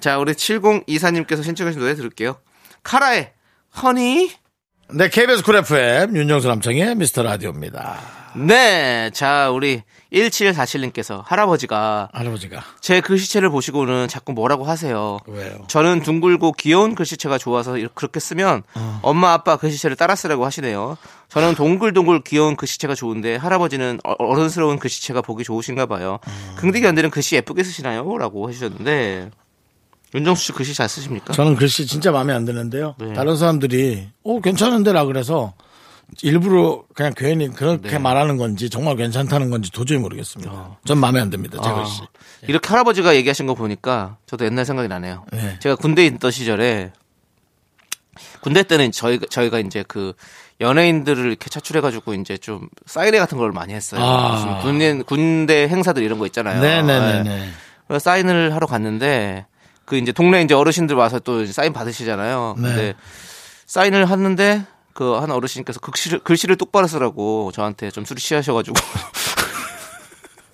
[0.00, 2.38] 자, 우리 7024님께서 신청하신 노래 들을게요.
[2.82, 3.32] 카라의
[3.82, 4.30] Honey.
[4.92, 8.19] 네, KBS Cool FM 윤정수 남창희의 미스터 라디오입니다.
[8.36, 15.18] 네, 자, 우리 1747님께서 할아버지가 할아버지가 제 글씨체를 보시고는 자꾸 뭐라고 하세요.
[15.26, 15.64] 왜요?
[15.68, 18.98] 저는 둥글고 귀여운 글씨체가 좋아서 이렇게 그렇게 쓰면 어.
[19.02, 20.96] 엄마 아빠 글씨체를 따라 쓰라고 하시네요.
[21.28, 26.18] 저는 동글동글 귀여운 글씨체가 좋은데 할아버지는 어- 어른스러운 글씨체가 보기 좋으신가 봐요.
[26.26, 26.54] 어.
[26.56, 28.18] 긍디기 언니는 글씨 예쁘게 쓰시나요?
[28.18, 29.30] 라고 해주셨는데
[30.12, 31.32] 윤정수 씨 글씨 잘 쓰십니까?
[31.32, 32.96] 저는 글씨 진짜 마음에 안 드는데요.
[32.98, 33.12] 네.
[33.12, 35.52] 다른 사람들이 오 괜찮은데라 그래서
[36.22, 37.98] 일부러 그냥 괜히 그렇게 네.
[37.98, 40.78] 말하는 건지 정말 괜찮다는 건지 도저히 모르겠습니다.
[40.84, 41.58] 전 마음에 안 듭니다.
[41.62, 42.02] 제 아, 글씨.
[42.42, 45.24] 이렇게 할아버지가 얘기하신 거 보니까 저도 옛날 생각이 나네요.
[45.32, 45.58] 네.
[45.60, 46.92] 제가 군대에 있던 시절에
[48.40, 50.14] 군대 때는 저희 저희가 이제 그
[50.60, 54.02] 연예인들을 이렇게 차출해가지고 이제 좀 사인회 같은 걸 많이 했어요.
[54.02, 54.34] 아.
[54.34, 56.60] 무슨 군대 군대 행사들 이런 거 있잖아요.
[56.60, 57.22] 네네네네.
[57.22, 57.48] 네.
[57.86, 59.46] 그래서 사인을 하러 갔는데
[59.84, 62.56] 그 이제 동네 이제 어르신들 와서 또 사인 받으시잖아요.
[62.58, 62.62] 네.
[62.62, 62.94] 근데
[63.66, 68.74] 사인을 하는데 그 한 어르신께서 글씨를 글씨를 똑바로 쓰라고 저한테 좀 술이 취하셔가지고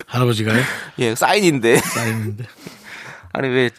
[0.05, 0.63] 할아버지가요?
[0.99, 2.45] 예 사인인데 쌓이는데.
[3.33, 3.69] 아니 왜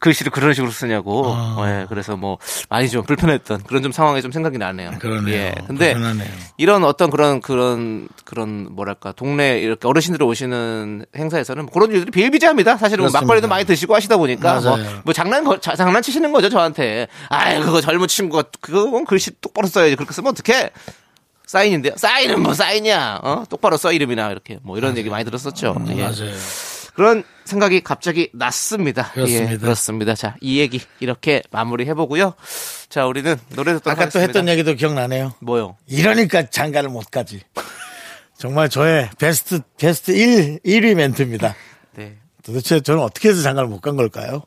[0.00, 1.24] 글씨를 그런 식으로 쓰냐고.
[1.26, 1.56] 아.
[1.66, 2.38] 예, 그래서 뭐
[2.68, 4.92] 많이 좀 불편했던 그런 좀 상황이 좀 생각이 나네요.
[4.98, 5.34] 그러네요.
[5.34, 5.54] 예.
[5.66, 6.28] 근데 불편하네요.
[6.56, 12.78] 이런 어떤 그런 그런 그런 뭐랄까 동네 이렇게 어르신들이 오시는 행사에서는 뭐 그런 일들이 비일비재합니다.
[12.78, 13.12] 사실은 뭐.
[13.12, 15.00] 막걸리도 많이 드시고 하시다 보니까 뭐, 맞아요.
[15.04, 17.06] 뭐 장난 거- 자- 장난치시는 거죠 저한테.
[17.28, 20.70] 아이 그거 젊은 친구가 그거 글씨 똑바로 써야지 그렇게 쓰면 어떡해?
[21.46, 21.94] 사인인데요.
[21.96, 23.20] 사인은 뭐 사인이야.
[23.22, 23.44] 어?
[23.50, 25.74] 똑바로 써 이름이나 이렇게 뭐 이런 얘기 많이 들었었죠.
[25.88, 25.92] 예.
[25.92, 26.32] 음, 맞아요.
[26.94, 29.10] 그런 생각이 갑자기 났습니다.
[29.12, 29.52] 그렇습니다.
[29.52, 30.14] 예, 그렇습니다.
[30.14, 32.34] 자, 이 얘기 이렇게 마무리 해 보고요.
[32.88, 34.20] 자, 우리는 노래 듣도록 아까 또 하겠습니다.
[34.20, 35.34] 했던 얘기도 기억나네요.
[35.40, 35.76] 뭐요?
[35.86, 37.40] 이러니까 장가를 못 가지.
[38.38, 41.54] 정말 저의 베스트 베스트 1 1위 멘트입니다.
[41.96, 42.16] 네.
[42.42, 44.42] 도대체 저는 어떻게 해서 장가를 못 간 걸까요?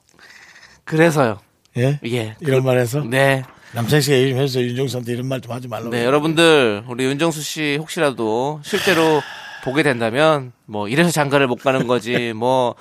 [0.83, 1.39] 그래서요.
[1.77, 1.99] 예?
[2.05, 2.35] 예.
[2.39, 3.43] 이런 말 해서 네.
[3.73, 5.89] 남창희 씨가 요즘 해서 윤종수한테 이런 말 좀 하지 말라고.
[5.89, 9.21] 네, 여러분들, 우리 윤정수 씨 혹시라도 실제로
[9.63, 12.75] 보게 된다면, 뭐, 이래서 장가를 못 가는 거지, 뭐,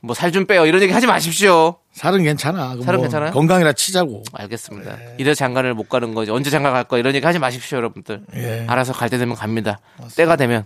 [0.00, 0.64] 뭐, 살 좀 빼요.
[0.66, 1.76] 이런 얘기 하지 마십시오.
[1.92, 2.76] 살은 괜찮아.
[2.80, 3.32] 살은 뭐 괜찮아요?
[3.32, 4.22] 건강이라 치자고.
[4.32, 4.96] 알겠습니다.
[4.96, 5.14] 네.
[5.18, 6.30] 이래서 장가를 못 가는 거지.
[6.30, 7.00] 언제 장가 갈 거야.
[7.00, 8.22] 이런 얘기 하지 마십시오, 여러분들.
[8.36, 8.64] 예.
[8.68, 9.80] 알아서 갈 때 되면 갑니다.
[10.16, 10.64] 때가 되면.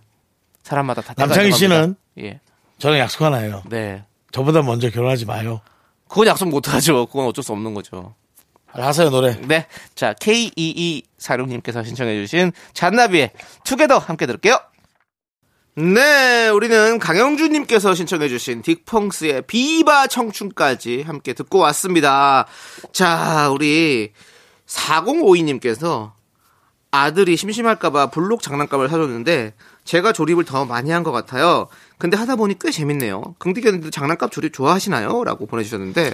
[0.63, 1.97] 사람마다 다 남창희 씨는.
[2.19, 2.41] 예.
[2.79, 3.63] 저는 약속 하나 해요.
[3.71, 4.03] 네.
[4.33, 5.63] 저보다 먼저 결혼하지 마요.
[6.09, 7.07] 그건 약속 못 하죠.
[7.07, 8.15] 그건 어쩔 수 없는 거죠.
[8.67, 9.35] 하세요 노래.
[9.41, 9.67] 네.
[9.95, 13.31] 자, K2246님께서 신청해주신 잔나비의
[13.65, 14.59] 투게더 함께 들을게요.
[15.75, 22.47] 네, 우리는 강영주님께서 신청해주신 딕펑스의 비바 청춘까지 함께 듣고 왔습니다.
[22.93, 24.13] 자, 우리
[24.67, 26.13] 4052님께서
[26.91, 29.55] 아들이 심심할까봐 블록 장난감을 사줬는데
[29.85, 31.69] 제가 조립을 더 많이 한 것 같아요.
[31.97, 33.35] 근데 하다 보니 꽤 재밌네요.
[33.39, 35.25] 긍디견님도 장난감 조립 좋아하시나요?
[35.25, 36.13] 라고 보내주셨는데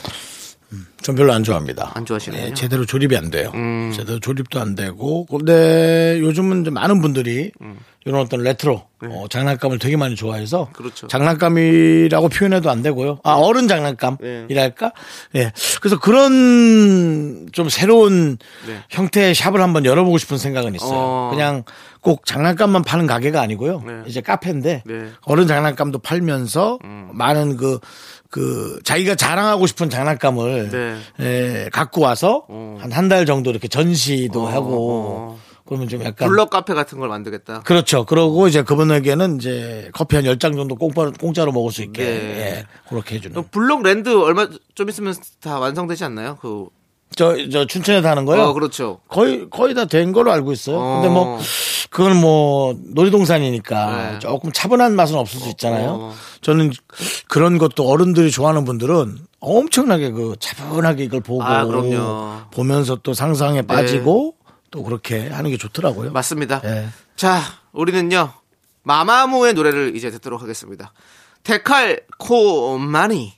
[1.00, 1.92] 전 별로 안 좋아합니다.
[1.94, 2.48] 안 좋아하시네요.
[2.48, 3.50] 네, 제대로 조립이 안 돼요.
[3.54, 3.92] 음.
[3.94, 5.24] 제대로 조립도 안 되고.
[5.26, 7.78] 근데 요즘은 이제 많은 분들이 음.
[8.04, 10.72] 이런 어떤 레트로 어, 장난감을 되게 많이 좋아해서 네.
[10.74, 11.06] 그렇죠.
[11.08, 13.18] 장난감이라고 표현해도 안 되고요.
[13.22, 13.68] 아 어른 네.
[13.68, 14.92] 장난감이랄까?
[15.36, 15.52] 예.
[15.80, 18.82] 그래서 그런 좀 새로운 네.
[18.90, 20.90] 형태의 샵을 한번 열어보고 싶은 생각은 있어요.
[20.92, 21.28] 어.
[21.30, 21.64] 그냥
[22.00, 23.82] 꼭 장난감만 파는 가게가 아니고요.
[23.86, 24.02] 네.
[24.06, 24.94] 이제 카페인데 네.
[24.94, 25.14] 음.
[25.22, 26.78] 어른 장난감도 팔면서
[27.12, 27.78] 많은 그
[28.30, 30.96] 그 자기가 자랑하고 싶은 장난감을 네.
[31.64, 36.72] 에, 갖고 와서 한 한 달 정도 이렇게 전시도 하고 그러면 좀 약간 블럭 카페
[36.74, 37.60] 같은 걸 만들겠다.
[37.60, 38.04] 그렇죠.
[38.06, 42.10] 그러고 이제 그분에게는 이제 커피 한 10장 정도 공짜로, 공짜로 먹을 수 있게 네.
[42.10, 43.42] 예, 그렇게 해주는.
[43.50, 46.36] 블록 랜드 얼마 좀 있으면 다 완성되지 않나요?
[46.40, 46.68] 그
[47.16, 48.42] 저, 저 춘천에서 하는 거요?
[48.42, 49.00] 어, 그렇죠.
[49.08, 50.78] 거의, 거의 다 된 걸로 알고 있어요.
[50.78, 51.00] 어.
[51.00, 51.40] 근데 뭐,
[51.90, 54.18] 그건 뭐, 놀이동산이니까 네.
[54.18, 55.90] 조금 차분한 맛은 없을 수 있잖아요.
[56.00, 56.14] 어.
[56.42, 56.72] 저는
[57.28, 62.42] 그런 것도 어른들이 좋아하는 분들은 엄청나게 그 차분하게 이걸 보고 아, 그럼요.
[62.52, 64.34] 보면서 또 상상에 빠지고
[64.70, 66.12] 또 그렇게 하는 게 좋더라고요.
[66.12, 66.60] 맞습니다.
[66.64, 66.88] 예.
[67.16, 67.40] 자,
[67.72, 68.32] 우리는요.
[68.82, 70.92] 마마무의 노래를 이제 듣도록 하겠습니다.
[71.42, 73.37] 데칼 코마니.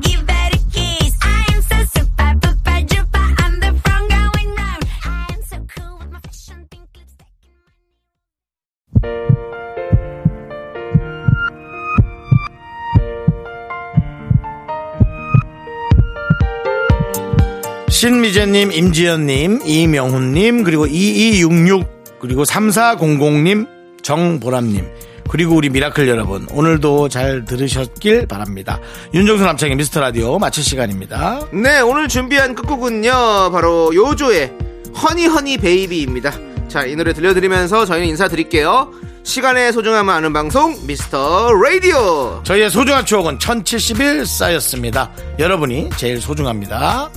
[18.01, 23.67] 신미재님, 임지연님, 이명훈님, 그리고 2266, 그리고 3400님,
[24.01, 24.87] 정보람님,
[25.29, 28.79] 그리고 우리 미라클 여러분, 오늘도 잘 들으셨길 바랍니다.
[29.13, 31.41] 윤정수 남창희의 미스터 라디오 마칠 시간입니다.
[31.53, 34.51] 네, 오늘 준비한 끝곡은요, 바로 요조의
[34.99, 36.33] Honey Honey Baby입니다.
[36.69, 38.91] 자, 이 노래 들려드리면서 저희는 인사드릴게요.
[39.21, 42.41] 시간의 소중함을 아는 방송, 미스터 라디오.
[42.45, 45.11] 저희의 소중한 추억은 1071 쌓였습니다.
[45.37, 47.11] 여러분이 제일 소중합니다.